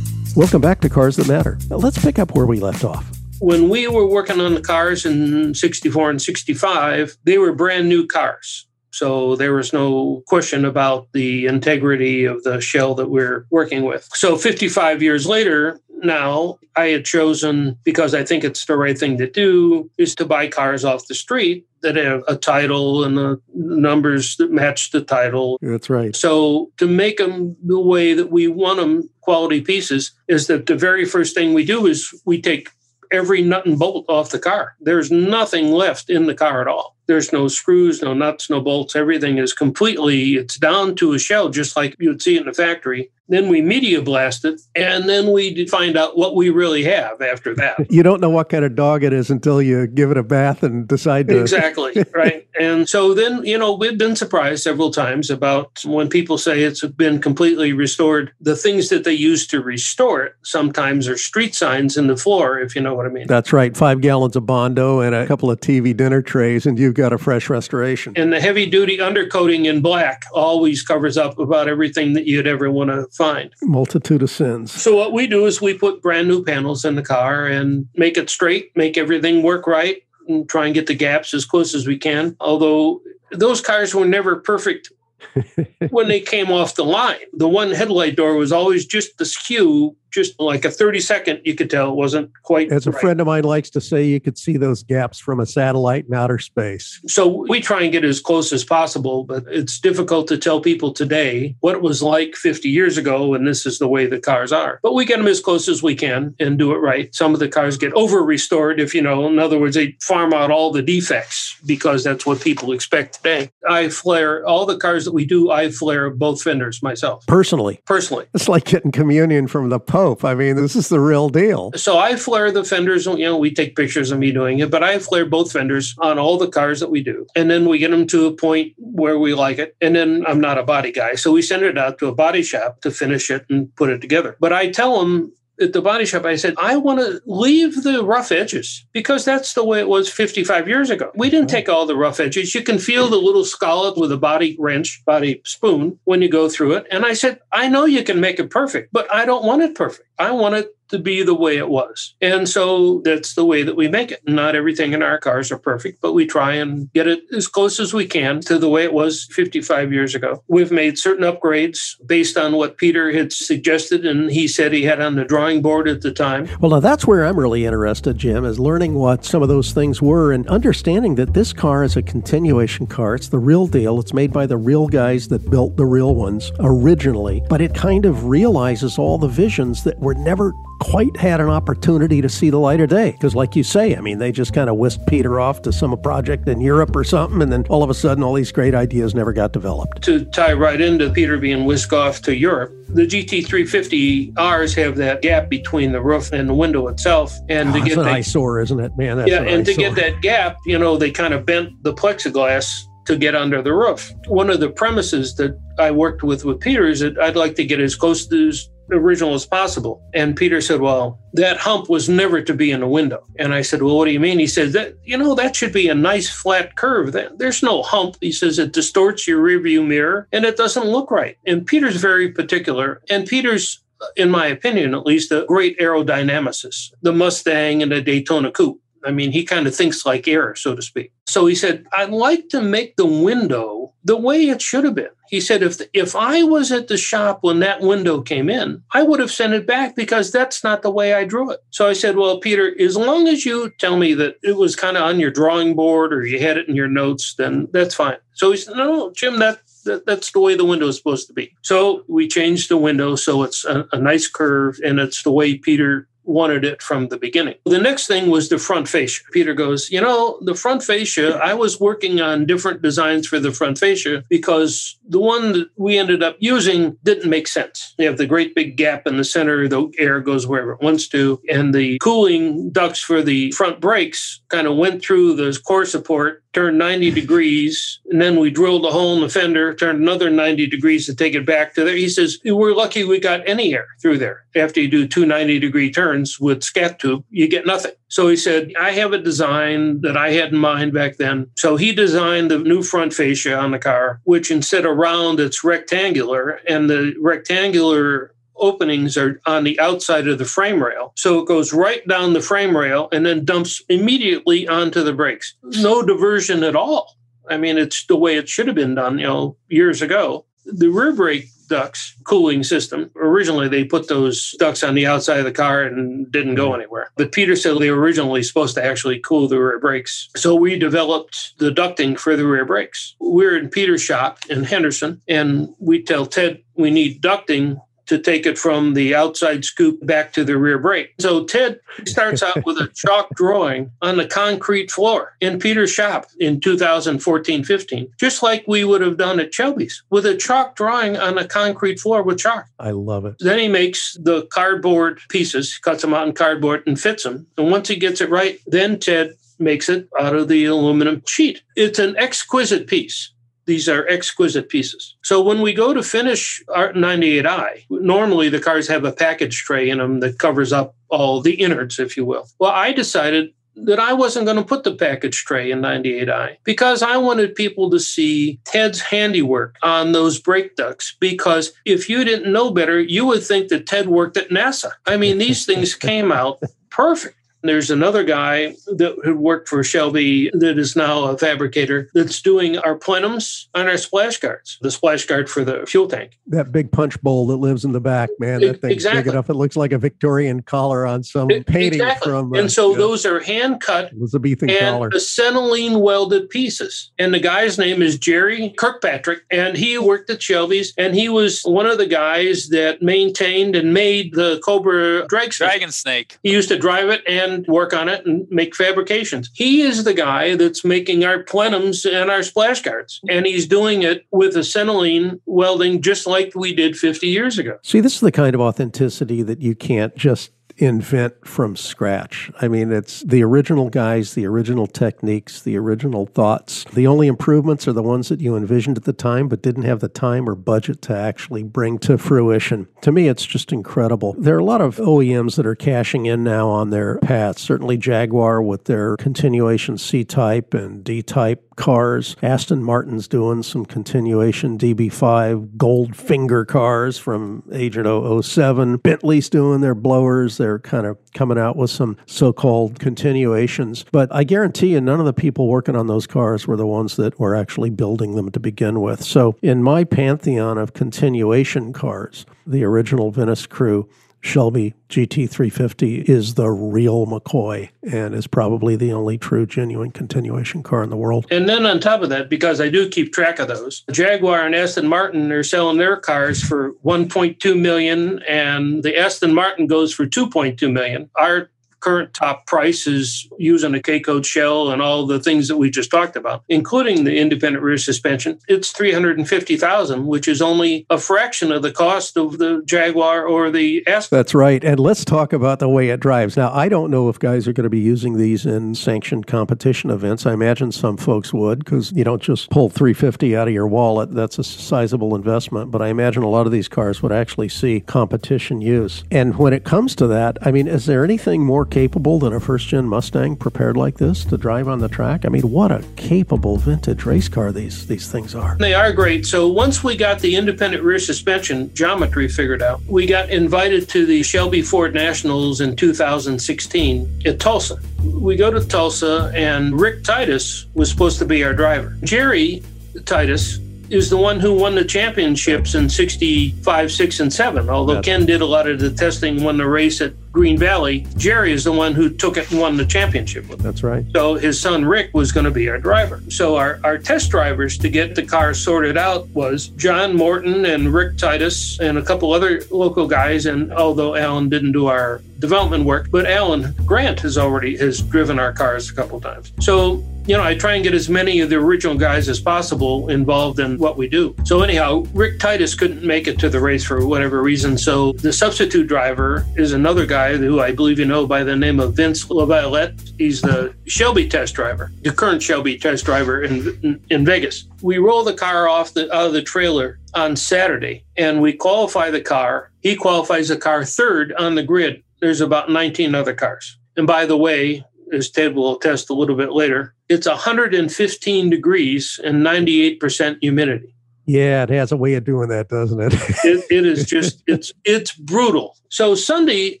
Welcome 0.36 0.60
back 0.60 0.80
to 0.80 0.88
Cars 0.88 1.14
That 1.14 1.28
Matter. 1.28 1.58
Now 1.70 1.76
let's 1.76 1.96
pick 1.96 2.18
up 2.18 2.34
where 2.34 2.44
we 2.44 2.58
left 2.58 2.82
off. 2.82 3.08
When 3.38 3.68
we 3.68 3.86
were 3.86 4.04
working 4.04 4.40
on 4.40 4.54
the 4.54 4.60
cars 4.60 5.06
in 5.06 5.54
64 5.54 6.10
and 6.10 6.20
65, 6.20 7.16
they 7.22 7.38
were 7.38 7.52
brand 7.52 7.88
new 7.88 8.04
cars. 8.04 8.66
So 8.94 9.34
there 9.34 9.52
was 9.52 9.72
no 9.72 10.22
question 10.28 10.64
about 10.64 11.08
the 11.12 11.46
integrity 11.46 12.24
of 12.26 12.44
the 12.44 12.60
shell 12.60 12.94
that 12.94 13.10
we're 13.10 13.44
working 13.50 13.84
with. 13.84 14.08
So 14.14 14.36
55 14.36 15.02
years 15.02 15.26
later, 15.26 15.80
now 16.02 16.58
I 16.76 16.86
had 16.86 17.04
chosen, 17.04 17.76
because 17.82 18.14
I 18.14 18.24
think 18.24 18.44
it's 18.44 18.64
the 18.66 18.76
right 18.76 18.96
thing 18.96 19.18
to 19.18 19.28
do, 19.28 19.90
is 19.98 20.14
to 20.16 20.24
buy 20.24 20.46
cars 20.46 20.84
off 20.84 21.08
the 21.08 21.14
street 21.14 21.66
that 21.82 21.96
have 21.96 22.22
a 22.28 22.36
title 22.36 23.02
and 23.02 23.16
the 23.16 23.40
numbers 23.52 24.36
that 24.36 24.52
match 24.52 24.92
the 24.92 25.00
title. 25.00 25.58
That's 25.60 25.90
right. 25.90 26.14
So 26.14 26.70
to 26.76 26.86
make 26.86 27.18
them 27.18 27.56
the 27.64 27.80
way 27.80 28.14
that 28.14 28.30
we 28.30 28.46
want 28.46 28.78
them, 28.78 29.10
quality 29.22 29.60
pieces, 29.60 30.12
is 30.28 30.46
that 30.46 30.66
the 30.66 30.76
very 30.76 31.04
first 31.04 31.34
thing 31.34 31.52
we 31.52 31.64
do 31.64 31.86
is 31.86 32.14
we 32.24 32.40
take 32.40 32.70
every 33.10 33.42
nut 33.42 33.66
and 33.66 33.78
bolt 33.78 34.04
off 34.08 34.30
the 34.30 34.38
car. 34.38 34.76
There's 34.80 35.10
nothing 35.10 35.72
left 35.72 36.10
in 36.10 36.26
the 36.26 36.34
car 36.34 36.60
at 36.60 36.68
all. 36.68 36.93
There's 37.06 37.32
no 37.32 37.48
screws, 37.48 38.02
no 38.02 38.14
nuts, 38.14 38.48
no 38.48 38.60
bolts. 38.60 38.96
Everything 38.96 39.38
is 39.38 39.52
completely, 39.52 40.34
it's 40.36 40.56
down 40.56 40.94
to 40.96 41.12
a 41.12 41.18
shell, 41.18 41.48
just 41.48 41.76
like 41.76 41.96
you 41.98 42.08
would 42.10 42.22
see 42.22 42.36
in 42.36 42.46
the 42.46 42.52
factory. 42.52 43.10
Then 43.28 43.48
we 43.48 43.62
media 43.62 44.02
blast 44.02 44.44
it, 44.44 44.60
and 44.74 45.08
then 45.08 45.32
we 45.32 45.66
find 45.68 45.96
out 45.96 46.18
what 46.18 46.36
we 46.36 46.50
really 46.50 46.84
have 46.84 47.22
after 47.22 47.54
that. 47.54 47.86
You 47.94 48.02
don't 48.02 48.20
know 48.20 48.30
what 48.30 48.48
kind 48.48 48.64
of 48.64 48.74
dog 48.74 49.04
it 49.04 49.12
is 49.12 49.30
until 49.30 49.62
you 49.62 49.86
give 49.86 50.10
it 50.10 50.16
a 50.16 50.22
bath 50.24 50.64
and 50.64 50.88
decide 50.88 51.28
to. 51.28 51.40
Exactly, 51.40 52.04
right. 52.14 52.46
And 52.58 52.88
so 52.88 53.14
then, 53.14 53.44
you 53.44 53.56
know, 53.56 53.72
we've 53.72 53.96
been 53.96 54.16
surprised 54.16 54.64
several 54.64 54.90
times 54.90 55.30
about 55.30 55.84
when 55.84 56.08
people 56.08 56.36
say 56.36 56.64
it's 56.64 56.84
been 56.84 57.20
completely 57.20 57.72
restored. 57.72 58.32
The 58.40 58.56
things 58.56 58.88
that 58.88 59.04
they 59.04 59.12
use 59.12 59.46
to 59.48 59.60
restore 59.60 60.24
it 60.24 60.34
sometimes 60.42 61.06
are 61.06 61.16
street 61.16 61.54
signs 61.54 61.96
in 61.96 62.08
the 62.08 62.16
floor, 62.16 62.58
if 62.58 62.74
you 62.74 62.82
know 62.82 62.94
what 62.94 63.06
I 63.06 63.10
mean. 63.10 63.28
That's 63.28 63.52
right. 63.52 63.76
Five 63.76 64.00
gallons 64.00 64.34
of 64.34 64.44
Bondo 64.44 65.00
and 65.00 65.14
a 65.14 65.26
couple 65.26 65.50
of 65.50 65.60
TV 65.60 65.96
dinner 65.96 66.20
trays, 66.20 66.66
and 66.66 66.76
you've 66.96 67.04
got 67.04 67.12
a 67.12 67.18
fresh 67.18 67.50
restoration. 67.50 68.12
And 68.14 68.32
the 68.32 68.40
heavy 68.40 68.66
duty 68.66 68.98
undercoating 68.98 69.66
in 69.66 69.82
black 69.82 70.22
always 70.32 70.82
covers 70.82 71.16
up 71.16 71.40
about 71.40 71.68
everything 71.68 72.12
that 72.12 72.26
you'd 72.26 72.46
ever 72.46 72.70
want 72.70 72.90
to 72.90 73.06
find. 73.10 73.52
Multitude 73.62 74.22
of 74.22 74.30
sins. 74.30 74.70
So 74.70 74.94
what 74.94 75.12
we 75.12 75.26
do 75.26 75.46
is 75.46 75.60
we 75.60 75.76
put 75.76 76.00
brand 76.00 76.28
new 76.28 76.44
panels 76.44 76.84
in 76.84 76.94
the 76.94 77.02
car 77.02 77.46
and 77.46 77.88
make 77.96 78.16
it 78.16 78.30
straight, 78.30 78.70
make 78.76 78.96
everything 78.96 79.42
work 79.42 79.66
right, 79.66 80.02
and 80.28 80.48
try 80.48 80.66
and 80.66 80.74
get 80.74 80.86
the 80.86 80.94
gaps 80.94 81.34
as 81.34 81.44
close 81.44 81.74
as 81.74 81.84
we 81.84 81.98
can. 81.98 82.36
Although 82.38 83.02
those 83.32 83.60
cars 83.60 83.92
were 83.92 84.06
never 84.06 84.36
perfect 84.36 84.92
when 85.90 86.06
they 86.06 86.20
came 86.20 86.52
off 86.52 86.76
the 86.76 86.84
line. 86.84 87.18
The 87.32 87.48
one 87.48 87.72
headlight 87.72 88.14
door 88.14 88.36
was 88.36 88.52
always 88.52 88.86
just 88.86 89.20
askew 89.20 89.96
just 90.14 90.38
like 90.40 90.64
a 90.64 90.70
30 90.70 91.00
second, 91.00 91.40
you 91.44 91.54
could 91.54 91.68
tell 91.68 91.90
it 91.90 91.96
wasn't 91.96 92.30
quite. 92.42 92.70
As 92.70 92.86
a 92.86 92.92
right. 92.92 93.00
friend 93.00 93.20
of 93.20 93.26
mine 93.26 93.44
likes 93.44 93.68
to 93.70 93.80
say, 93.80 94.04
you 94.04 94.20
could 94.20 94.38
see 94.38 94.56
those 94.56 94.82
gaps 94.82 95.18
from 95.18 95.40
a 95.40 95.46
satellite 95.46 96.06
in 96.06 96.14
outer 96.14 96.38
space. 96.38 97.00
So 97.06 97.44
we 97.48 97.60
try 97.60 97.82
and 97.82 97.92
get 97.92 98.04
as 98.04 98.20
close 98.20 98.52
as 98.52 98.64
possible, 98.64 99.24
but 99.24 99.44
it's 99.48 99.80
difficult 99.80 100.28
to 100.28 100.38
tell 100.38 100.60
people 100.60 100.92
today 100.92 101.56
what 101.60 101.74
it 101.74 101.82
was 101.82 102.02
like 102.02 102.36
50 102.36 102.68
years 102.68 102.96
ago, 102.96 103.34
and 103.34 103.46
this 103.46 103.66
is 103.66 103.78
the 103.78 103.88
way 103.88 104.06
the 104.06 104.20
cars 104.20 104.52
are. 104.52 104.78
But 104.82 104.94
we 104.94 105.04
get 105.04 105.18
them 105.18 105.26
as 105.26 105.40
close 105.40 105.68
as 105.68 105.82
we 105.82 105.94
can 105.94 106.34
and 106.38 106.58
do 106.58 106.72
it 106.72 106.78
right. 106.78 107.12
Some 107.14 107.34
of 107.34 107.40
the 107.40 107.48
cars 107.48 107.76
get 107.76 107.92
over 107.94 108.22
restored, 108.22 108.80
if 108.80 108.94
you 108.94 109.02
know, 109.02 109.26
in 109.26 109.38
other 109.38 109.58
words, 109.58 109.74
they 109.74 109.96
farm 110.00 110.32
out 110.32 110.50
all 110.50 110.70
the 110.70 110.82
defects 110.82 111.56
because 111.66 112.04
that's 112.04 112.24
what 112.24 112.40
people 112.40 112.72
expect 112.72 113.14
today. 113.14 113.50
I 113.68 113.88
flare 113.88 114.46
all 114.46 114.66
the 114.66 114.76
cars 114.76 115.04
that 115.04 115.12
we 115.12 115.24
do, 115.24 115.50
I 115.50 115.70
flare 115.70 116.10
both 116.10 116.42
fenders 116.42 116.82
myself. 116.82 117.26
Personally, 117.26 117.80
Personally. 117.84 118.26
it's 118.34 118.48
like 118.48 118.64
getting 118.64 118.92
communion 118.92 119.48
from 119.48 119.70
the 119.70 119.80
Pope. 119.80 120.03
I 120.04 120.34
mean, 120.34 120.56
this 120.56 120.76
is 120.76 120.88
the 120.88 121.00
real 121.00 121.28
deal. 121.28 121.72
So 121.76 121.98
I 121.98 122.16
flare 122.16 122.52
the 122.52 122.62
fenders. 122.62 123.06
You 123.06 123.24
know, 123.24 123.38
we 123.38 123.52
take 123.52 123.74
pictures 123.74 124.10
of 124.10 124.18
me 124.18 124.32
doing 124.32 124.58
it, 124.58 124.70
but 124.70 124.82
I 124.82 124.98
flare 124.98 125.24
both 125.24 125.50
fenders 125.50 125.94
on 125.98 126.18
all 126.18 126.36
the 126.36 126.48
cars 126.48 126.80
that 126.80 126.90
we 126.90 127.02
do, 127.02 127.26
and 127.34 127.50
then 127.50 127.68
we 127.68 127.78
get 127.78 127.90
them 127.90 128.06
to 128.08 128.26
a 128.26 128.32
point 128.32 128.74
where 128.76 129.18
we 129.18 129.34
like 129.34 129.58
it. 129.58 129.76
And 129.80 129.96
then 129.96 130.24
I'm 130.26 130.40
not 130.40 130.58
a 130.58 130.62
body 130.62 130.92
guy, 130.92 131.14
so 131.14 131.32
we 131.32 131.42
send 131.42 131.62
it 131.62 131.78
out 131.78 131.98
to 131.98 132.08
a 132.08 132.14
body 132.14 132.42
shop 132.42 132.82
to 132.82 132.90
finish 132.90 133.30
it 133.30 133.46
and 133.48 133.74
put 133.76 133.88
it 133.88 134.00
together. 134.00 134.36
But 134.40 134.52
I 134.52 134.70
tell 134.70 135.00
them 135.00 135.32
at 135.60 135.72
the 135.72 135.80
body 135.80 136.04
shop, 136.04 136.24
I 136.24 136.36
said, 136.36 136.54
I 136.58 136.76
want 136.76 137.00
to 137.00 137.22
leave 137.26 137.82
the 137.82 138.04
rough 138.04 138.32
edges 138.32 138.84
because 138.92 139.24
that's 139.24 139.54
the 139.54 139.64
way 139.64 139.78
it 139.78 139.88
was 139.88 140.08
55 140.08 140.68
years 140.68 140.90
ago. 140.90 141.10
We 141.14 141.30
didn't 141.30 141.50
take 141.50 141.68
all 141.68 141.86
the 141.86 141.96
rough 141.96 142.20
edges. 142.20 142.54
You 142.54 142.62
can 142.62 142.78
feel 142.78 143.08
the 143.08 143.16
little 143.16 143.44
scallop 143.44 143.96
with 143.96 144.12
a 144.12 144.16
body 144.16 144.56
wrench, 144.58 145.04
body 145.04 145.40
spoon 145.44 145.98
when 146.04 146.22
you 146.22 146.28
go 146.28 146.48
through 146.48 146.74
it. 146.74 146.86
And 146.90 147.04
I 147.04 147.14
said, 147.14 147.40
I 147.52 147.68
know 147.68 147.84
you 147.84 148.02
can 148.02 148.20
make 148.20 148.38
it 148.38 148.50
perfect, 148.50 148.92
but 148.92 149.12
I 149.12 149.24
don't 149.24 149.44
want 149.44 149.62
it 149.62 149.74
perfect. 149.74 150.08
I 150.18 150.30
want 150.32 150.54
it 150.54 150.74
to 150.88 150.98
be 150.98 151.22
the 151.22 151.34
way 151.34 151.56
it 151.56 151.68
was. 151.68 152.14
And 152.20 152.48
so 152.48 153.00
that's 153.04 153.34
the 153.34 153.44
way 153.44 153.62
that 153.62 153.76
we 153.76 153.88
make 153.88 154.12
it. 154.12 154.20
Not 154.26 154.54
everything 154.54 154.92
in 154.92 155.02
our 155.02 155.18
cars 155.18 155.50
are 155.50 155.58
perfect, 155.58 156.00
but 156.00 156.12
we 156.12 156.26
try 156.26 156.52
and 156.52 156.92
get 156.92 157.08
it 157.08 157.22
as 157.34 157.48
close 157.48 157.80
as 157.80 157.92
we 157.92 158.06
can 158.06 158.40
to 158.42 158.58
the 158.58 158.68
way 158.68 158.84
it 158.84 158.92
was 158.92 159.26
55 159.32 159.92
years 159.92 160.14
ago. 160.14 160.44
We've 160.46 160.70
made 160.70 160.98
certain 160.98 161.24
upgrades 161.24 161.94
based 162.06 162.36
on 162.36 162.52
what 162.52 162.76
Peter 162.76 163.10
had 163.12 163.32
suggested 163.32 164.06
and 164.06 164.30
he 164.30 164.46
said 164.46 164.72
he 164.72 164.84
had 164.84 165.00
on 165.00 165.16
the 165.16 165.24
drawing 165.24 165.62
board 165.62 165.88
at 165.88 166.02
the 166.02 166.12
time. 166.12 166.48
Well, 166.60 166.70
now 166.70 166.80
that's 166.80 167.06
where 167.06 167.24
I'm 167.24 167.38
really 167.38 167.64
interested, 167.64 168.18
Jim, 168.18 168.44
is 168.44 168.60
learning 168.60 168.94
what 168.94 169.24
some 169.24 169.42
of 169.42 169.48
those 169.48 169.72
things 169.72 170.00
were 170.00 170.32
and 170.32 170.46
understanding 170.48 171.14
that 171.16 171.34
this 171.34 171.52
car 171.52 171.82
is 171.82 171.96
a 171.96 172.02
continuation 172.02 172.86
car. 172.86 173.14
It's 173.14 173.28
the 173.28 173.38
real 173.38 173.66
deal. 173.66 173.98
It's 173.98 174.12
made 174.12 174.32
by 174.32 174.46
the 174.46 174.56
real 174.56 174.86
guys 174.86 175.28
that 175.28 175.50
built 175.50 175.76
the 175.76 175.86
real 175.86 176.14
ones 176.14 176.52
originally, 176.60 177.42
but 177.48 177.60
it 177.60 177.74
kind 177.74 178.04
of 178.04 178.26
realizes 178.26 178.98
all 178.98 179.18
the 179.18 179.28
visions 179.28 179.82
that 179.84 179.98
were 180.04 180.14
never 180.14 180.52
quite 180.80 181.16
had 181.16 181.40
an 181.40 181.48
opportunity 181.48 182.20
to 182.20 182.28
see 182.28 182.50
the 182.50 182.58
light 182.58 182.80
of 182.80 182.88
day. 182.90 183.12
Because, 183.12 183.34
like 183.34 183.56
you 183.56 183.62
say, 183.62 183.96
I 183.96 184.00
mean, 184.00 184.18
they 184.18 184.30
just 184.32 184.52
kind 184.52 184.68
of 184.68 184.76
whisked 184.76 185.06
Peter 185.06 185.40
off 185.40 185.62
to 185.62 185.72
some 185.72 185.96
project 186.02 186.48
in 186.48 186.60
Europe 186.60 186.94
or 186.94 187.04
something, 187.04 187.40
and 187.42 187.50
then 187.50 187.64
all 187.68 187.82
of 187.82 187.90
a 187.90 187.94
sudden, 187.94 188.22
all 188.22 188.34
these 188.34 188.52
great 188.52 188.74
ideas 188.74 189.14
never 189.14 189.32
got 189.32 189.52
developed. 189.52 190.02
To 190.02 190.24
tie 190.26 190.52
right 190.52 190.80
into 190.80 191.10
Peter 191.10 191.38
being 191.38 191.64
whisked 191.64 191.92
off 191.92 192.22
to 192.22 192.36
Europe, 192.36 192.72
the 192.88 193.06
GT350Rs 193.06 194.74
have 194.74 194.96
that 194.96 195.22
gap 195.22 195.48
between 195.48 195.92
the 195.92 196.00
roof 196.00 196.32
and 196.32 196.48
the 196.48 196.54
window 196.54 196.88
itself. 196.88 197.36
And 197.48 197.70
Oh, 197.70 197.72
to 197.72 197.78
ah, 197.78 197.82
that's 197.82 197.88
get 197.88 197.98
an 197.98 198.04
that, 198.04 198.14
eyesore, 198.14 198.60
isn't 198.60 198.80
it, 198.80 198.92
man? 198.96 199.16
That's 199.16 199.30
yeah, 199.30 199.40
an 199.40 199.48
and 199.48 199.66
to 199.66 199.74
get 199.74 199.94
that 199.96 200.20
gap, 200.20 200.58
you 200.66 200.78
know, 200.78 200.96
they 200.96 201.10
kind 201.10 201.32
of 201.32 201.46
bent 201.46 201.82
the 201.82 201.94
plexiglass 201.94 202.84
to 203.06 203.16
get 203.16 203.34
under 203.34 203.62
the 203.62 203.72
roof. 203.72 204.12
One 204.26 204.50
of 204.50 204.60
the 204.60 204.70
premises 204.70 205.34
that 205.36 205.58
I 205.78 205.90
worked 205.90 206.22
with 206.22 206.44
with 206.44 206.60
Peter 206.60 206.86
is 206.86 207.00
that 207.00 207.18
I'd 207.18 207.36
like 207.36 207.54
to 207.56 207.64
get 207.64 207.80
as 207.80 207.94
close 207.94 208.26
to 208.26 208.52
original 208.90 209.34
as 209.34 209.46
possible. 209.46 210.02
And 210.14 210.36
Peter 210.36 210.60
said, 210.60 210.80
"Well, 210.80 211.18
that 211.32 211.58
hump 211.58 211.88
was 211.88 212.08
never 212.08 212.42
to 212.42 212.54
be 212.54 212.70
in 212.70 212.80
the 212.80 212.88
window." 212.88 213.24
And 213.38 213.54
I 213.54 213.62
said, 213.62 213.82
"Well, 213.82 213.96
what 213.96 214.06
do 214.06 214.12
you 214.12 214.20
mean?" 214.20 214.38
He 214.38 214.46
said, 214.46 214.72
"That 214.72 214.94
you 215.04 215.16
know, 215.16 215.34
that 215.34 215.56
should 215.56 215.72
be 215.72 215.88
a 215.88 215.94
nice 215.94 216.28
flat 216.28 216.76
curve. 216.76 217.16
There's 217.36 217.62
no 217.62 217.82
hump." 217.82 218.16
He 218.20 218.32
says 218.32 218.58
it 218.58 218.72
distorts 218.72 219.26
your 219.26 219.42
rearview 219.42 219.86
mirror 219.86 220.28
and 220.32 220.44
it 220.44 220.56
doesn't 220.56 220.86
look 220.86 221.10
right. 221.10 221.36
And 221.46 221.66
Peter's 221.66 221.96
very 221.96 222.30
particular. 222.30 223.00
And 223.10 223.26
Peter's 223.26 223.80
in 224.16 224.30
my 224.30 224.46
opinion, 224.46 224.94
at 224.94 225.06
least, 225.06 225.32
a 225.32 225.44
great 225.46 225.78
aerodynamicist. 225.78 226.92
The 227.02 227.12
Mustang 227.12 227.82
and 227.82 227.92
the 227.92 228.00
Daytona 228.00 228.50
Coupe. 228.50 228.80
I 229.04 229.10
mean, 229.10 229.32
he 229.32 229.44
kind 229.44 229.66
of 229.66 229.74
thinks 229.74 230.06
like 230.06 230.26
air, 230.26 230.54
so 230.54 230.74
to 230.74 230.82
speak. 230.82 231.12
So 231.26 231.46
he 231.46 231.54
said, 231.54 231.84
I'd 231.92 232.10
like 232.10 232.48
to 232.50 232.62
make 232.62 232.96
the 232.96 233.06
window 233.06 233.92
the 234.04 234.16
way 234.16 234.48
it 234.48 234.62
should 234.62 234.84
have 234.84 234.94
been. 234.94 235.10
He 235.34 235.40
said, 235.40 235.64
if, 235.64 235.80
if 235.92 236.14
I 236.14 236.44
was 236.44 236.70
at 236.70 236.86
the 236.86 236.96
shop 236.96 237.40
when 237.42 237.58
that 237.58 237.80
window 237.80 238.22
came 238.22 238.48
in, 238.48 238.80
I 238.92 239.02
would 239.02 239.18
have 239.18 239.32
sent 239.32 239.52
it 239.52 239.66
back 239.66 239.96
because 239.96 240.30
that's 240.30 240.62
not 240.62 240.82
the 240.82 240.92
way 240.92 241.12
I 241.12 241.24
drew 241.24 241.50
it. 241.50 241.58
So 241.70 241.88
I 241.88 241.92
said, 241.92 242.14
Well, 242.14 242.38
Peter, 242.38 242.72
as 242.80 242.96
long 242.96 243.26
as 243.26 243.44
you 243.44 243.72
tell 243.80 243.96
me 243.96 244.14
that 244.14 244.36
it 244.44 244.56
was 244.56 244.76
kind 244.76 244.96
of 244.96 245.02
on 245.02 245.18
your 245.18 245.32
drawing 245.32 245.74
board 245.74 246.12
or 246.12 246.24
you 246.24 246.38
had 246.38 246.56
it 246.56 246.68
in 246.68 246.76
your 246.76 246.86
notes, 246.86 247.34
then 247.34 247.66
that's 247.72 247.96
fine. 247.96 248.18
So 248.34 248.52
he 248.52 248.58
said, 248.58 248.76
No, 248.76 248.84
no, 248.84 249.10
Jim, 249.10 249.40
that, 249.40 249.58
that 249.86 250.06
that's 250.06 250.30
the 250.30 250.38
way 250.38 250.54
the 250.54 250.64
window 250.64 250.86
is 250.86 250.96
supposed 250.96 251.26
to 251.26 251.32
be. 251.32 251.52
So 251.62 252.04
we 252.06 252.28
changed 252.28 252.68
the 252.68 252.76
window 252.76 253.16
so 253.16 253.42
it's 253.42 253.64
a, 253.64 253.88
a 253.90 253.98
nice 253.98 254.28
curve 254.28 254.78
and 254.84 255.00
it's 255.00 255.24
the 255.24 255.32
way 255.32 255.58
Peter 255.58 256.06
wanted 256.24 256.64
it 256.64 256.82
from 256.82 257.08
the 257.08 257.18
beginning. 257.18 257.54
The 257.64 257.78
next 257.78 258.06
thing 258.06 258.30
was 258.30 258.48
the 258.48 258.58
front 258.58 258.88
fascia. 258.88 259.22
Peter 259.32 259.54
goes, 259.54 259.90
You 259.90 260.00
know, 260.00 260.38
the 260.42 260.54
front 260.54 260.82
fascia, 260.82 261.38
I 261.42 261.54
was 261.54 261.80
working 261.80 262.20
on 262.20 262.46
different 262.46 262.82
designs 262.82 263.26
for 263.26 263.38
the 263.38 263.52
front 263.52 263.78
fascia 263.78 264.24
because 264.28 264.98
the 265.08 265.20
one 265.20 265.52
that 265.52 265.68
we 265.76 265.98
ended 265.98 266.22
up 266.22 266.36
using 266.38 266.96
didn't 267.02 267.30
make 267.30 267.48
sense. 267.48 267.94
You 267.98 268.06
have 268.06 268.18
the 268.18 268.26
great 268.26 268.54
big 268.54 268.76
gap 268.76 269.06
in 269.06 269.16
the 269.16 269.24
center, 269.24 269.68
the 269.68 269.90
air 269.98 270.20
goes 270.20 270.46
wherever 270.46 270.72
it 270.72 270.80
wants 270.80 271.08
to, 271.08 271.40
and 271.48 271.74
the 271.74 271.98
cooling 271.98 272.70
ducts 272.70 273.00
for 273.00 273.22
the 273.22 273.50
front 273.52 273.80
brakes 273.80 274.40
kind 274.48 274.66
of 274.66 274.76
went 274.76 275.02
through 275.02 275.34
the 275.34 275.58
core 275.66 275.84
support. 275.84 276.43
Turned 276.54 276.78
90 276.78 277.10
degrees, 277.10 277.98
and 278.10 278.22
then 278.22 278.38
we 278.38 278.48
drilled 278.48 278.86
a 278.86 278.90
hole 278.90 279.16
in 279.16 279.20
the 279.20 279.28
fender, 279.28 279.74
turned 279.74 280.00
another 280.00 280.30
90 280.30 280.68
degrees 280.68 281.04
to 281.06 281.14
take 281.14 281.34
it 281.34 281.44
back 281.44 281.74
to 281.74 281.82
there. 281.84 281.96
He 281.96 282.08
says, 282.08 282.38
We're 282.44 282.74
lucky 282.74 283.02
we 283.04 283.18
got 283.18 283.46
any 283.48 283.74
air 283.74 283.88
through 284.00 284.18
there. 284.18 284.44
After 284.54 284.80
you 284.80 284.88
do 284.88 285.08
two 285.08 285.26
90 285.26 285.58
degree 285.58 285.90
turns 285.90 286.38
with 286.38 286.62
scat 286.62 287.00
tube, 287.00 287.24
you 287.30 287.48
get 287.48 287.66
nothing. 287.66 287.92
So 288.08 288.28
he 288.28 288.36
said, 288.36 288.72
I 288.78 288.92
have 288.92 289.12
a 289.12 289.18
design 289.18 290.00
that 290.02 290.16
I 290.16 290.30
had 290.30 290.52
in 290.52 290.58
mind 290.58 290.92
back 290.92 291.16
then. 291.16 291.50
So 291.56 291.74
he 291.76 291.92
designed 291.92 292.52
the 292.52 292.60
new 292.60 292.84
front 292.84 293.12
fascia 293.12 293.58
on 293.58 293.72
the 293.72 293.78
car, 293.80 294.20
which 294.22 294.52
instead 294.52 294.86
of 294.86 294.96
round, 294.96 295.40
it's 295.40 295.64
rectangular, 295.64 296.60
and 296.68 296.88
the 296.88 297.14
rectangular 297.20 298.33
openings 298.56 299.16
are 299.16 299.40
on 299.46 299.64
the 299.64 299.78
outside 299.80 300.28
of 300.28 300.38
the 300.38 300.44
frame 300.44 300.82
rail. 300.82 301.12
So 301.16 301.40
it 301.40 301.46
goes 301.46 301.72
right 301.72 302.06
down 302.06 302.32
the 302.32 302.40
frame 302.40 302.76
rail 302.76 303.08
and 303.12 303.24
then 303.26 303.44
dumps 303.44 303.82
immediately 303.88 304.68
onto 304.68 305.02
the 305.02 305.12
brakes. 305.12 305.54
No 305.62 306.02
diversion 306.02 306.62
at 306.62 306.76
all. 306.76 307.16
I 307.48 307.56
mean, 307.56 307.78
it's 307.78 308.06
the 308.06 308.16
way 308.16 308.36
it 308.36 308.48
should 308.48 308.66
have 308.66 308.76
been 308.76 308.94
done, 308.94 309.18
you 309.18 309.26
know, 309.26 309.56
years 309.68 310.00
ago. 310.00 310.46
The 310.64 310.88
rear 310.88 311.12
brake 311.12 311.46
ducts 311.68 312.14
cooling 312.24 312.62
system. 312.62 313.10
Originally, 313.16 313.68
they 313.68 313.84
put 313.84 314.08
those 314.08 314.54
ducts 314.58 314.82
on 314.82 314.94
the 314.94 315.06
outside 315.06 315.38
of 315.38 315.44
the 315.44 315.52
car 315.52 315.82
and 315.82 316.30
didn't 316.30 316.54
go 316.54 316.70
mm-hmm. 316.70 316.80
anywhere. 316.80 317.10
But 317.16 317.32
Peter 317.32 317.56
said 317.56 317.78
they 317.78 317.90
were 317.90 318.00
originally 318.00 318.42
supposed 318.42 318.74
to 318.76 318.84
actually 318.84 319.18
cool 319.20 319.48
the 319.48 319.58
rear 319.58 319.78
brakes. 319.78 320.28
So 320.36 320.54
we 320.54 320.78
developed 320.78 321.58
the 321.58 321.70
ducting 321.70 322.18
for 322.18 322.36
the 322.36 322.46
rear 322.46 322.64
brakes. 322.64 323.14
We're 323.20 323.56
in 323.56 323.68
Peter's 323.68 324.02
shop 324.02 324.38
in 324.48 324.64
Henderson, 324.64 325.20
and 325.28 325.74
we 325.78 326.02
tell 326.02 326.26
Ted 326.26 326.62
we 326.76 326.90
need 326.90 327.22
ducting 327.22 327.80
to 328.06 328.18
take 328.18 328.46
it 328.46 328.58
from 328.58 328.94
the 328.94 329.14
outside 329.14 329.64
scoop 329.64 330.04
back 330.06 330.32
to 330.32 330.44
the 330.44 330.56
rear 330.56 330.78
brake. 330.78 331.14
So 331.18 331.44
Ted 331.44 331.80
starts 332.06 332.42
out 332.42 332.64
with 332.64 332.78
a 332.78 332.88
chalk 332.94 333.28
drawing 333.34 333.90
on 334.02 334.16
the 334.16 334.26
concrete 334.26 334.90
floor 334.90 335.36
in 335.40 335.58
Peter's 335.58 335.90
shop 335.90 336.26
in 336.38 336.60
2014 336.60 337.64
15, 337.64 338.08
just 338.18 338.42
like 338.42 338.64
we 338.66 338.84
would 338.84 339.00
have 339.00 339.16
done 339.16 339.40
at 339.40 339.54
Shelby's 339.54 340.02
with 340.10 340.26
a 340.26 340.36
chalk 340.36 340.76
drawing 340.76 341.16
on 341.16 341.38
a 341.38 341.46
concrete 341.46 342.00
floor 342.00 342.22
with 342.22 342.38
chalk. 342.38 342.66
I 342.78 342.90
love 342.90 343.24
it. 343.24 343.36
Then 343.40 343.58
he 343.58 343.68
makes 343.68 344.16
the 344.20 344.46
cardboard 344.46 345.20
pieces, 345.28 345.78
cuts 345.78 346.02
them 346.02 346.14
out 346.14 346.26
in 346.26 346.34
cardboard 346.34 346.82
and 346.86 347.00
fits 347.00 347.22
them. 347.22 347.46
And 347.56 347.70
once 347.70 347.88
he 347.88 347.96
gets 347.96 348.20
it 348.20 348.30
right, 348.30 348.58
then 348.66 348.98
Ted 348.98 349.34
makes 349.58 349.88
it 349.88 350.08
out 350.18 350.34
of 350.34 350.48
the 350.48 350.64
aluminum 350.64 351.22
sheet. 351.26 351.62
It's 351.76 351.98
an 351.98 352.16
exquisite 352.16 352.86
piece. 352.86 353.30
These 353.66 353.88
are 353.88 354.06
exquisite 354.08 354.68
pieces. 354.68 355.16
So 355.22 355.42
when 355.42 355.62
we 355.62 355.72
go 355.72 355.94
to 355.94 356.02
finish 356.02 356.62
our 356.74 356.92
98i, 356.92 357.86
normally 357.90 358.48
the 358.48 358.60
cars 358.60 358.88
have 358.88 359.04
a 359.04 359.12
package 359.12 359.62
tray 359.62 359.88
in 359.88 359.98
them 359.98 360.20
that 360.20 360.38
covers 360.38 360.72
up 360.72 360.94
all 361.08 361.40
the 361.40 361.54
innards, 361.54 361.98
if 361.98 362.16
you 362.16 362.24
will. 362.24 362.48
Well, 362.58 362.72
I 362.72 362.92
decided 362.92 363.52
that 363.76 363.98
I 363.98 364.12
wasn't 364.12 364.46
going 364.46 364.56
to 364.56 364.64
put 364.64 364.84
the 364.84 364.94
package 364.94 365.44
tray 365.44 365.70
in 365.70 365.80
98i 365.80 366.56
because 366.64 367.02
I 367.02 367.16
wanted 367.16 367.54
people 367.54 367.90
to 367.90 367.98
see 367.98 368.60
Ted's 368.64 369.00
handiwork 369.00 369.76
on 369.82 370.12
those 370.12 370.38
brake 370.38 370.76
ducts. 370.76 371.16
Because 371.18 371.72
if 371.84 372.08
you 372.08 372.24
didn't 372.24 372.52
know 372.52 372.70
better, 372.70 373.00
you 373.00 373.26
would 373.26 373.42
think 373.42 373.68
that 373.68 373.86
Ted 373.86 374.08
worked 374.08 374.36
at 374.36 374.50
NASA. 374.50 374.92
I 375.06 375.16
mean, 375.16 375.38
these 375.38 375.66
things 375.66 375.94
came 375.94 376.30
out 376.30 376.60
perfect. 376.90 377.36
There's 377.64 377.90
another 377.90 378.22
guy 378.24 378.76
that 378.86 379.16
had 379.24 379.36
worked 379.36 379.68
for 379.68 379.82
Shelby 379.82 380.50
that 380.52 380.78
is 380.78 380.94
now 380.94 381.24
a 381.24 381.38
fabricator 381.38 382.10
that's 382.14 382.40
doing 382.42 382.76
our 382.78 382.96
plenums 382.98 383.66
on 383.74 383.88
our 383.88 383.96
splash 383.96 384.38
guards, 384.38 384.78
the 384.82 384.90
splash 384.90 385.24
guard 385.24 385.48
for 385.48 385.64
the 385.64 385.84
fuel 385.86 386.06
tank. 386.06 386.38
That 386.46 386.70
big 386.72 386.92
punch 386.92 387.20
bowl 387.22 387.46
that 387.48 387.56
lives 387.56 387.84
in 387.84 387.92
the 387.92 388.00
back, 388.00 388.28
man. 388.38 388.60
That 388.60 388.80
thing's 388.80 388.92
Exactly. 388.94 389.22
big 389.22 389.32
enough. 389.32 389.48
It 389.50 389.54
looks 389.54 389.76
like 389.76 389.92
a 389.92 389.98
Victorian 389.98 390.62
collar 390.62 391.06
on 391.06 391.22
some 391.22 391.48
painting 391.48 391.94
Exactly. 392.00 392.30
from 392.30 392.52
uh, 392.52 392.58
and 392.58 392.70
so 392.70 392.90
yeah, 392.92 392.98
those 392.98 393.24
are 393.26 393.40
hand 393.40 393.80
cut 393.80 394.12
Elizabethan 394.12 394.68
and 394.70 394.78
collar. 394.80 395.08
acetylene 395.14 396.00
welded 396.00 396.50
pieces. 396.50 397.10
And 397.18 397.32
the 397.32 397.40
guy's 397.40 397.78
name 397.78 398.02
is 398.02 398.18
Jerry 398.18 398.74
Kirkpatrick, 398.78 399.40
and 399.50 399.76
he 399.76 399.98
worked 399.98 400.28
at 400.30 400.42
Shelby's, 400.42 400.92
and 400.98 401.14
he 401.14 401.28
was 401.28 401.62
one 401.62 401.86
of 401.86 401.98
the 401.98 402.06
guys 402.06 402.68
that 402.68 403.00
maintained 403.02 403.74
and 403.76 403.94
made 403.94 404.34
the 404.34 404.60
Cobra 404.64 405.26
drag 405.28 405.52
system. 405.52 405.68
Dragon 405.68 405.90
Snake. 405.92 406.38
He 406.42 406.52
used 406.52 406.68
to 406.68 406.78
drive 406.78 407.08
it 407.08 407.22
and 407.26 407.53
work 407.68 407.94
on 407.94 408.08
it 408.08 408.26
and 408.26 408.46
make 408.50 408.74
fabrications. 408.74 409.50
He 409.54 409.82
is 409.82 410.04
the 410.04 410.14
guy 410.14 410.56
that's 410.56 410.84
making 410.84 411.24
our 411.24 411.42
plenums 411.42 412.10
and 412.10 412.30
our 412.30 412.42
splash 412.42 412.82
guards, 412.82 413.20
and 413.28 413.46
he's 413.46 413.66
doing 413.66 414.02
it 414.02 414.26
with 414.30 414.56
acetylene 414.56 415.40
welding, 415.46 416.02
just 416.02 416.26
like 416.26 416.52
we 416.54 416.74
did 416.74 416.96
50 416.96 417.26
years 417.26 417.58
ago. 417.58 417.78
See, 417.82 418.00
this 418.00 418.14
is 418.14 418.20
the 418.20 418.32
kind 418.32 418.54
of 418.54 418.60
authenticity 418.60 419.42
that 419.42 419.60
you 419.60 419.74
can't 419.74 420.14
just 420.16 420.50
invent 420.76 421.46
from 421.46 421.76
scratch. 421.76 422.50
I 422.60 422.68
mean, 422.68 422.92
it's 422.92 423.20
the 423.20 423.42
original 423.42 423.90
guys, 423.90 424.34
the 424.34 424.46
original 424.46 424.86
techniques, 424.86 425.62
the 425.62 425.76
original 425.76 426.26
thoughts. 426.26 426.84
The 426.92 427.06
only 427.06 427.26
improvements 427.26 427.86
are 427.86 427.92
the 427.92 428.02
ones 428.02 428.28
that 428.28 428.40
you 428.40 428.56
envisioned 428.56 428.96
at 428.96 429.04
the 429.04 429.12
time, 429.12 429.48
but 429.48 429.62
didn't 429.62 429.84
have 429.84 430.00
the 430.00 430.08
time 430.08 430.48
or 430.48 430.54
budget 430.54 431.02
to 431.02 431.16
actually 431.16 431.62
bring 431.62 431.98
to 432.00 432.18
fruition. 432.18 432.88
To 433.02 433.12
me, 433.12 433.28
it's 433.28 433.44
just 433.46 433.72
incredible. 433.72 434.34
There 434.38 434.56
are 434.56 434.60
a 434.60 434.64
lot 434.64 434.80
of 434.80 434.96
OEMs 434.96 435.56
that 435.56 435.66
are 435.66 435.74
cashing 435.74 436.26
in 436.26 436.44
now 436.44 436.68
on 436.68 436.90
their 436.90 437.18
paths. 437.18 437.62
Certainly 437.62 437.98
Jaguar 437.98 438.62
with 438.62 438.84
their 438.84 439.16
continuation 439.16 439.98
C 439.98 440.24
type 440.24 440.74
and 440.74 441.04
D 441.04 441.22
type 441.22 441.74
cars. 441.76 442.36
Aston 442.42 442.82
Martin's 442.82 443.28
doing 443.28 443.62
some 443.62 443.84
continuation 443.84 444.78
DB5 444.78 445.76
Goldfinger 445.76 446.66
cars 446.66 447.18
from 447.18 447.62
Agent 447.72 448.06
007. 448.44 448.98
Bentley's 448.98 449.48
doing 449.48 449.80
their 449.80 449.94
blowers. 449.94 450.56
They're 450.64 450.78
kind 450.78 451.06
of 451.06 451.18
coming 451.34 451.58
out 451.58 451.76
with 451.76 451.90
some 451.90 452.16
so 452.24 452.50
called 452.50 452.98
continuations. 452.98 454.06
But 454.10 454.34
I 454.34 454.44
guarantee 454.44 454.94
you, 454.94 455.00
none 455.02 455.20
of 455.20 455.26
the 455.26 455.34
people 455.34 455.68
working 455.68 455.94
on 455.94 456.06
those 456.06 456.26
cars 456.26 456.66
were 456.66 456.78
the 456.78 456.86
ones 456.86 457.16
that 457.16 457.38
were 457.38 457.54
actually 457.54 457.90
building 457.90 458.34
them 458.34 458.50
to 458.50 458.58
begin 458.58 459.02
with. 459.02 459.22
So, 459.22 459.56
in 459.60 459.82
my 459.82 460.04
pantheon 460.04 460.78
of 460.78 460.94
continuation 460.94 461.92
cars, 461.92 462.46
the 462.66 462.82
original 462.82 463.30
Venice 463.30 463.66
crew 463.66 464.08
Shelby 464.44 464.92
GT350 465.08 466.28
is 466.28 466.54
the 466.54 466.68
real 466.68 467.26
McCoy 467.26 467.88
and 468.12 468.34
is 468.34 468.46
probably 468.46 468.94
the 468.94 469.10
only 469.10 469.38
true, 469.38 469.64
genuine 469.64 470.10
continuation 470.10 470.82
car 470.82 471.02
in 471.02 471.08
the 471.08 471.16
world. 471.16 471.46
And 471.50 471.66
then 471.66 471.86
on 471.86 471.98
top 471.98 472.20
of 472.20 472.28
that, 472.28 472.50
because 472.50 472.78
I 472.78 472.90
do 472.90 473.08
keep 473.08 473.32
track 473.32 473.58
of 473.58 473.68
those, 473.68 474.04
Jaguar 474.12 474.66
and 474.66 474.74
Aston 474.74 475.08
Martin 475.08 475.50
are 475.50 475.62
selling 475.62 475.96
their 475.96 476.18
cars 476.18 476.62
for 476.62 476.92
1.2 477.04 477.80
million, 477.80 478.42
and 478.42 479.02
the 479.02 479.16
Aston 479.16 479.54
Martin 479.54 479.86
goes 479.86 480.12
for 480.12 480.26
2.2 480.26 480.92
million. 480.92 481.30
Our 481.36 481.70
current 482.04 482.34
top 482.34 482.66
price 482.66 483.06
is 483.06 483.48
using 483.58 483.94
a 483.94 484.02
K 484.02 484.20
code 484.20 484.44
shell 484.44 484.90
and 484.90 485.00
all 485.00 485.26
the 485.26 485.40
things 485.40 485.68
that 485.68 485.78
we 485.78 485.88
just 485.88 486.10
talked 486.10 486.36
about, 486.36 486.62
including 486.68 487.24
the 487.24 487.34
independent 487.34 487.82
rear 487.82 487.96
suspension. 487.96 488.58
It's 488.68 488.92
350,000, 488.92 490.26
which 490.26 490.46
is 490.46 490.60
only 490.60 491.06
a 491.08 491.16
fraction 491.16 491.72
of 491.72 491.80
the 491.80 491.90
cost 491.90 492.36
of 492.36 492.58
the 492.58 492.82
Jaguar 492.84 493.46
or 493.46 493.70
the 493.70 494.06
S. 494.06 494.28
That's 494.28 494.54
right. 494.54 494.84
And 494.84 495.00
let's 495.00 495.24
talk 495.24 495.54
about 495.54 495.78
the 495.78 495.88
way 495.88 496.10
it 496.10 496.20
drives. 496.20 496.58
Now, 496.58 496.70
I 496.72 496.90
don't 496.90 497.10
know 497.10 497.30
if 497.30 497.38
guys 497.38 497.66
are 497.66 497.72
going 497.72 497.84
to 497.84 497.90
be 497.90 498.00
using 498.00 498.36
these 498.36 498.66
in 498.66 498.94
sanctioned 498.94 499.46
competition 499.46 500.10
events. 500.10 500.44
I 500.44 500.52
imagine 500.52 500.92
some 500.92 501.16
folks 501.16 501.54
would 501.54 501.78
because 501.78 502.12
you 502.12 502.24
don't 502.24 502.42
just 502.42 502.68
pull 502.68 502.90
350 502.90 503.56
out 503.56 503.68
of 503.68 503.72
your 503.72 503.88
wallet. 503.88 504.34
That's 504.34 504.58
a 504.58 504.64
sizable 504.64 505.34
investment. 505.34 505.90
But 505.90 506.02
I 506.02 506.08
imagine 506.08 506.42
a 506.42 506.50
lot 506.50 506.66
of 506.66 506.72
these 506.72 506.88
cars 506.88 507.22
would 507.22 507.32
actually 507.32 507.70
see 507.70 508.00
competition 508.00 508.82
use. 508.82 509.24
And 509.30 509.56
when 509.56 509.72
it 509.72 509.84
comes 509.84 510.14
to 510.16 510.26
that, 510.26 510.58
I 510.60 510.70
mean, 510.70 510.86
is 510.86 511.06
there 511.06 511.24
anything 511.24 511.64
more 511.64 511.86
capable 511.94 512.40
than 512.40 512.52
a 512.52 512.58
first 512.58 512.88
gen 512.88 513.06
Mustang 513.06 513.54
prepared 513.54 513.96
like 513.96 514.18
this 514.18 514.44
to 514.46 514.58
drive 514.58 514.88
on 514.88 514.98
the 514.98 515.08
track? 515.08 515.46
I 515.46 515.48
mean, 515.48 515.70
what 515.70 515.92
a 515.92 516.04
capable 516.16 516.76
vintage 516.76 517.24
race 517.24 517.48
car 517.48 517.70
these, 517.70 518.08
these 518.08 518.28
things 518.28 518.52
are. 518.56 518.76
They 518.80 518.94
are 518.94 519.12
great. 519.12 519.46
So 519.46 519.68
once 519.68 520.02
we 520.02 520.16
got 520.16 520.40
the 520.40 520.56
independent 520.56 521.04
rear 521.04 521.20
suspension 521.20 521.94
geometry 521.94 522.48
figured 522.48 522.82
out, 522.82 523.00
we 523.06 523.26
got 523.26 523.48
invited 523.48 524.08
to 524.08 524.26
the 524.26 524.42
Shelby 524.42 524.82
Ford 524.82 525.14
Nationals 525.14 525.80
in 525.80 525.94
2016 525.94 527.42
at 527.46 527.60
Tulsa. 527.60 527.96
We 528.24 528.56
go 528.56 528.72
to 528.72 528.84
Tulsa, 528.84 529.52
and 529.54 530.00
Rick 530.00 530.24
Titus 530.24 530.86
was 530.94 531.08
supposed 531.08 531.38
to 531.38 531.44
be 531.44 531.62
our 531.62 531.74
driver. 531.74 532.16
Jerry 532.24 532.82
Titus 533.24 533.78
is 534.10 534.30
the 534.30 534.36
one 534.36 534.58
who 534.58 534.74
won 534.74 534.96
the 534.96 535.04
championships 535.04 535.94
in 535.94 536.08
65, 536.08 537.12
6, 537.12 537.40
and 537.40 537.52
7. 537.52 537.88
Although 537.88 538.20
Ken 538.20 538.44
did 538.44 538.62
a 538.62 538.66
lot 538.66 538.88
of 538.88 538.98
the 538.98 539.10
testing, 539.10 539.62
won 539.62 539.76
the 539.76 539.86
race 539.86 540.20
at 540.20 540.32
Green 540.54 540.78
Valley, 540.78 541.26
Jerry 541.36 541.72
is 541.72 541.82
the 541.82 541.90
one 541.90 542.12
who 542.12 542.30
took 542.30 542.56
it 542.56 542.70
and 542.70 542.80
won 542.80 542.96
the 542.96 543.04
championship 543.04 543.68
with 543.68 543.80
it. 543.80 543.82
That's 543.82 544.04
right. 544.04 544.24
So 544.32 544.54
his 544.54 544.80
son 544.80 545.04
Rick 545.04 545.34
was 545.34 545.50
going 545.50 545.64
to 545.64 545.70
be 545.72 545.88
our 545.88 545.98
driver. 545.98 546.40
So 546.48 546.76
our, 546.76 547.00
our 547.02 547.18
test 547.18 547.50
drivers 547.50 547.98
to 547.98 548.08
get 548.08 548.36
the 548.36 548.44
car 548.44 548.72
sorted 548.72 549.16
out 549.16 549.48
was 549.48 549.88
John 549.88 550.36
Morton 550.36 550.86
and 550.86 551.12
Rick 551.12 551.38
Titus 551.38 551.98
and 551.98 552.18
a 552.18 552.22
couple 552.22 552.52
other 552.52 552.82
local 552.92 553.26
guys. 553.26 553.66
And 553.66 553.92
although 553.92 554.36
Alan 554.36 554.68
didn't 554.68 554.92
do 554.92 555.08
our 555.08 555.42
development 555.58 556.04
work, 556.04 556.30
but 556.30 556.46
Alan 556.46 556.94
Grant 557.04 557.40
has 557.40 557.58
already 557.58 557.96
has 557.98 558.20
driven 558.20 558.58
our 558.58 558.72
cars 558.72 559.10
a 559.10 559.14
couple 559.14 559.40
times. 559.40 559.72
So 559.80 560.24
you 560.46 560.56
know, 560.56 560.62
I 560.62 560.74
try 560.74 560.94
and 560.94 561.02
get 561.02 561.14
as 561.14 561.30
many 561.30 561.60
of 561.60 561.70
the 561.70 561.76
original 561.76 562.16
guys 562.16 562.48
as 562.48 562.60
possible 562.60 563.30
involved 563.30 563.80
in 563.80 563.96
what 563.98 564.18
we 564.18 564.28
do. 564.28 564.54
So 564.64 564.82
anyhow, 564.82 565.24
Rick 565.32 565.58
Titus 565.58 565.94
couldn't 565.94 566.22
make 566.22 566.46
it 566.46 566.58
to 566.58 566.68
the 566.68 566.80
race 566.80 567.02
for 567.02 567.26
whatever 567.26 567.62
reason. 567.62 567.96
So 567.96 568.32
the 568.32 568.52
substitute 568.52 569.06
driver 569.06 569.64
is 569.76 569.92
another 569.92 570.26
guy 570.26 570.56
who 570.56 570.80
I 570.80 570.92
believe 570.92 571.18
you 571.18 571.24
know 571.24 571.46
by 571.46 571.64
the 571.64 571.74
name 571.74 571.98
of 571.98 572.14
Vince 572.14 572.44
LaViolette. 572.44 573.32
He's 573.38 573.62
the 573.62 573.94
Shelby 574.06 574.46
test 574.46 574.74
driver, 574.74 575.10
the 575.22 575.32
current 575.32 575.62
Shelby 575.62 575.96
test 575.96 576.24
driver 576.26 576.62
in 576.62 576.98
in, 577.02 577.20
in 577.30 577.44
Vegas. 577.44 577.86
We 578.02 578.18
roll 578.18 578.44
the 578.44 578.54
car 578.54 578.86
off 578.86 579.14
the 579.14 579.34
out 579.34 579.46
of 579.46 579.52
the 579.54 579.62
trailer 579.62 580.18
on 580.34 580.56
Saturday, 580.56 581.24
and 581.36 581.62
we 581.62 581.72
qualify 581.72 582.30
the 582.30 582.40
car. 582.40 582.90
He 583.00 583.16
qualifies 583.16 583.68
the 583.68 583.76
car 583.76 584.04
third 584.04 584.52
on 584.54 584.74
the 584.74 584.82
grid. 584.82 585.22
There's 585.44 585.60
about 585.60 585.90
19 585.90 586.34
other 586.34 586.54
cars. 586.54 586.98
And 587.18 587.26
by 587.26 587.44
the 587.44 587.56
way, 587.56 588.02
as 588.32 588.48
Ted 588.48 588.74
will 588.74 588.96
attest 588.96 589.28
a 589.28 589.34
little 589.34 589.56
bit 589.56 589.72
later, 589.72 590.14
it's 590.30 590.46
115 590.46 591.68
degrees 591.68 592.40
and 592.42 592.64
98% 592.64 593.58
humidity. 593.60 594.14
Yeah, 594.46 594.84
it 594.84 594.88
has 594.88 595.12
a 595.12 595.18
way 595.18 595.34
of 595.34 595.44
doing 595.44 595.68
that, 595.68 595.90
doesn't 595.90 596.18
it? 596.18 596.32
it, 596.64 596.84
it 596.90 597.04
is 597.04 597.26
just 597.26 597.62
it's 597.66 597.92
it's 598.04 598.32
brutal. 598.32 598.96
So 599.10 599.34
Sunday, 599.34 600.00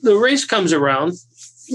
the 0.00 0.16
race 0.16 0.46
comes 0.46 0.72
around. 0.72 1.12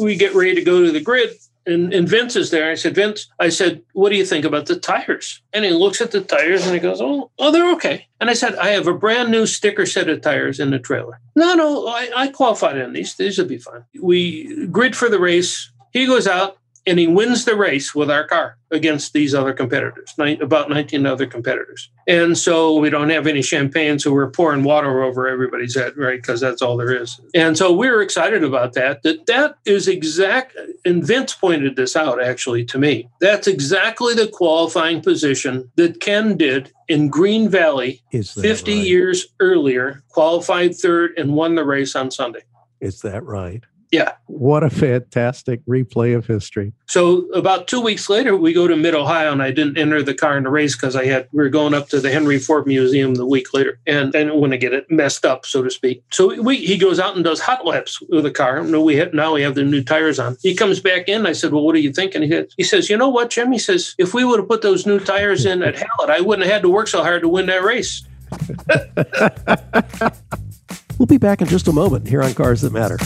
We 0.02 0.16
get 0.16 0.34
ready 0.34 0.56
to 0.56 0.64
go 0.64 0.84
to 0.84 0.92
the 0.92 1.00
grid, 1.00 1.30
and, 1.68 1.94
and 1.94 2.08
Vince 2.08 2.36
is 2.36 2.50
there. 2.50 2.72
I 2.72 2.76
said, 2.76 2.96
Vince, 2.96 3.30
I 3.40 3.50
said, 3.50 3.82
what 3.94 4.10
do 4.10 4.16
you 4.16 4.26
think 4.26 4.46
about 4.46 4.66
the 4.66 4.80
tires? 4.80 5.42
And 5.54 5.66
he 5.66 5.72
looks 5.72 6.02
at 6.02 6.12
the 6.12 6.22
tires 6.22 6.66
and 6.66 6.74
he 6.74 6.80
goes, 6.80 7.02
oh, 7.02 7.30
oh, 7.38 7.52
they're 7.52 7.72
okay. 7.74 8.08
And 8.20 8.30
I 8.30 8.34
said, 8.34 8.56
I 8.56 8.70
have 8.70 8.88
a 8.88 8.94
brand 8.94 9.30
new 9.30 9.46
sticker 9.46 9.86
set 9.86 10.10
of 10.10 10.22
tires 10.22 10.60
in 10.60 10.72
the 10.72 10.80
trailer. 10.80 11.20
No, 11.36 11.54
no, 11.54 11.88
I, 11.88 12.10
I 12.16 12.28
qualified 12.30 12.82
on 12.82 12.94
these. 12.94 13.16
These 13.16 13.38
will 13.38 13.46
be 13.46 13.58
fine. 13.58 13.84
We 14.02 14.68
grid 14.68 14.96
for 14.96 15.10
the 15.10 15.20
race. 15.20 15.72
He 15.92 16.06
goes 16.06 16.28
out 16.28 16.58
and 16.88 16.98
he 16.98 17.06
wins 17.06 17.44
the 17.44 17.56
race 17.56 17.94
with 17.94 18.10
our 18.10 18.26
car 18.26 18.58
against 18.72 19.14
these 19.14 19.36
other 19.36 19.54
competitors, 19.54 20.14
about 20.42 20.70
19 20.70 21.06
other 21.06 21.28
competitors. 21.28 21.90
And 22.08 22.38
so 22.38 22.76
we 22.78 22.90
don't 22.90 23.10
have 23.10 23.28
any 23.28 23.42
champagne, 23.42 24.00
so 24.00 24.12
we're 24.14 24.32
pouring 24.32 24.64
water 24.64 25.04
over 25.04 25.28
everybody's 25.28 25.76
head, 25.76 25.98
right? 25.98 26.22
Because 26.22 26.40
that's 26.40 26.62
all 26.62 26.78
there 26.78 26.94
is. 26.94 27.20
And 27.36 27.58
so 27.58 27.74
we 27.74 27.90
were 27.90 28.02
excited 28.02 28.44
about 28.44 28.74
that. 28.74 29.04
That 29.04 29.26
that 29.28 29.56
is 29.66 29.88
exact. 29.88 30.58
And 30.86 31.06
Vince 31.06 31.34
pointed 31.34 31.76
this 31.76 31.96
out 31.96 32.24
actually 32.24 32.64
to 32.66 32.78
me. 32.78 33.10
That's 33.20 33.48
exactly 33.48 34.14
the 34.14 34.28
qualifying 34.28 35.02
position 35.02 35.70
that 35.76 36.00
Ken 36.00 36.38
did 36.38 36.72
in 36.88 37.10
Green 37.10 37.50
Valley 37.50 38.02
50 38.12 38.44
right? 38.44 38.66
years 38.66 39.28
earlier, 39.42 40.04
qualified 40.10 40.76
third 40.76 41.12
and 41.18 41.34
won 41.34 41.56
the 41.56 41.66
race 41.66 41.96
on 41.96 42.12
Sunday. 42.12 42.44
Is 42.80 43.02
that 43.02 43.24
right? 43.24 43.64
Yeah. 43.92 44.14
What 44.26 44.64
a 44.64 44.70
fantastic 44.70 45.66
replay 45.66 46.16
of 46.16 46.26
history. 46.26 46.74
So 46.88 47.30
about 47.32 47.68
two 47.68 47.80
weeks 47.80 48.10
later, 48.10 48.36
we 48.36 48.52
go 48.52 48.68
to 48.68 48.76
Mid 48.76 48.96
Ohio, 48.96 49.32
and 49.32 49.42
I 49.42 49.52
didn't 49.52 49.78
enter 49.78 50.04
the 50.04 50.14
car 50.14 50.38
in 50.38 50.44
the 50.44 50.50
race 50.50 50.76
because 50.76 50.96
I 50.96 51.06
had 51.06 51.28
we 51.32 51.44
were 51.44 51.50
going 51.50 51.74
up 51.74 51.88
to 51.90 52.02
the 52.02 52.12
Henry 52.12 52.38
Ford 52.38 52.68
Museum 52.68 53.16
the 53.16 53.26
week 53.26 53.54
later, 53.54 53.80
and 53.88 54.10
I 54.10 54.24
didn't 54.24 54.36
want 54.36 54.52
to 54.52 54.58
get 54.58 54.74
it 54.74 54.90
messed 54.92 55.26
up, 55.26 55.46
so 55.46 55.64
to 55.64 55.70
speak. 55.70 56.04
So 56.12 56.42
we, 56.42 56.58
he 56.58 56.78
goes 56.78 57.00
out 57.00 57.16
and 57.16 57.24
does 57.24 57.40
hot 57.40 57.66
laps 57.66 58.02
with 58.10 58.24
the 58.24 58.32
car. 58.32 58.62
No, 58.64 58.82
we 58.82 58.98
have, 58.98 59.14
now 59.14 59.34
we 59.34 59.42
have 59.42 59.56
the 59.56 59.64
new 59.64 59.84
tires 59.84 60.20
on. 60.20 60.38
He 60.42 60.54
comes 60.54 60.80
back 60.80 61.08
in. 61.08 61.26
I 61.26 61.32
said, 61.32 61.54
"Well, 61.54 61.64
what 61.64 61.76
are 61.76 61.80
you 61.80 61.94
thinking?" 61.94 62.24
He, 62.24 62.44
he 62.58 62.64
says, 62.64 62.90
"You 62.90 62.98
know 62.98 63.10
what, 63.10 63.30
Jim?" 63.30 63.52
He 63.52 63.60
says, 63.60 63.96
"If 63.98 64.14
we 64.14 64.26
would 64.26 64.40
have 64.40 64.50
put 64.50 64.62
those 64.62 64.86
new 64.86 65.00
tires 65.00 65.46
in 65.46 65.64
at 65.64 65.76
Hallett, 65.76 66.10
I 66.10 66.22
wouldn't 66.22 66.46
have 66.46 66.54
had 66.54 66.62
to 66.64 66.70
work 66.70 66.90
so 66.90 67.04
hard 67.04 67.22
to 67.22 67.30
win 67.30 67.46
that 67.46 67.64
race." 67.64 68.04
we'll 70.98 71.06
be 71.06 71.18
back 71.18 71.42
in 71.42 71.48
just 71.48 71.70
a 71.70 71.72
moment 71.72 72.08
here 72.08 72.22
on 72.22 72.34
Cars 72.34 72.62
That 72.62 72.74
Matter. 72.74 72.98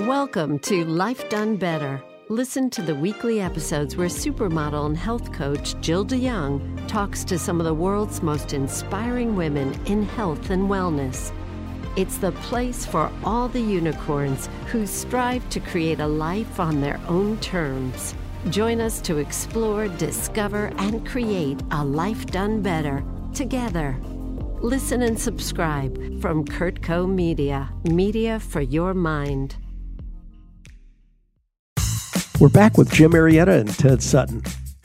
Welcome 0.00 0.58
to 0.60 0.84
Life 0.84 1.28
Done 1.28 1.56
Better. 1.56 2.02
Listen 2.28 2.68
to 2.70 2.82
the 2.82 2.96
weekly 2.96 3.40
episodes 3.40 3.96
where 3.96 4.08
supermodel 4.08 4.86
and 4.86 4.96
health 4.98 5.32
coach 5.32 5.80
Jill 5.80 6.02
de 6.02 6.18
Jong 6.18 6.84
talks 6.88 7.22
to 7.22 7.38
some 7.38 7.60
of 7.60 7.64
the 7.64 7.74
world's 7.74 8.20
most 8.20 8.54
inspiring 8.54 9.36
women 9.36 9.72
in 9.86 10.02
health 10.02 10.50
and 10.50 10.68
wellness. 10.68 11.32
It's 11.94 12.18
the 12.18 12.32
place 12.32 12.84
for 12.84 13.08
all 13.22 13.46
the 13.46 13.60
unicorns 13.60 14.48
who 14.66 14.84
strive 14.84 15.48
to 15.50 15.60
create 15.60 16.00
a 16.00 16.06
life 16.08 16.58
on 16.58 16.80
their 16.80 17.00
own 17.06 17.38
terms. 17.38 18.16
Join 18.50 18.80
us 18.80 19.00
to 19.02 19.18
explore, 19.18 19.86
discover, 19.86 20.72
and 20.78 21.06
create 21.06 21.62
a 21.70 21.84
life 21.84 22.26
done 22.26 22.62
better 22.62 23.04
together. 23.32 23.96
Listen 24.60 25.02
and 25.02 25.16
subscribe 25.16 26.20
from 26.20 26.44
CurtCo 26.44 27.08
Media, 27.08 27.72
media 27.84 28.40
for 28.40 28.60
your 28.60 28.92
mind. 28.92 29.54
We're 32.40 32.48
back 32.48 32.76
with 32.76 32.92
Jim 32.92 33.12
Marietta 33.12 33.52
and 33.52 33.68
Ted 33.78 34.02
Sutton. 34.02 34.42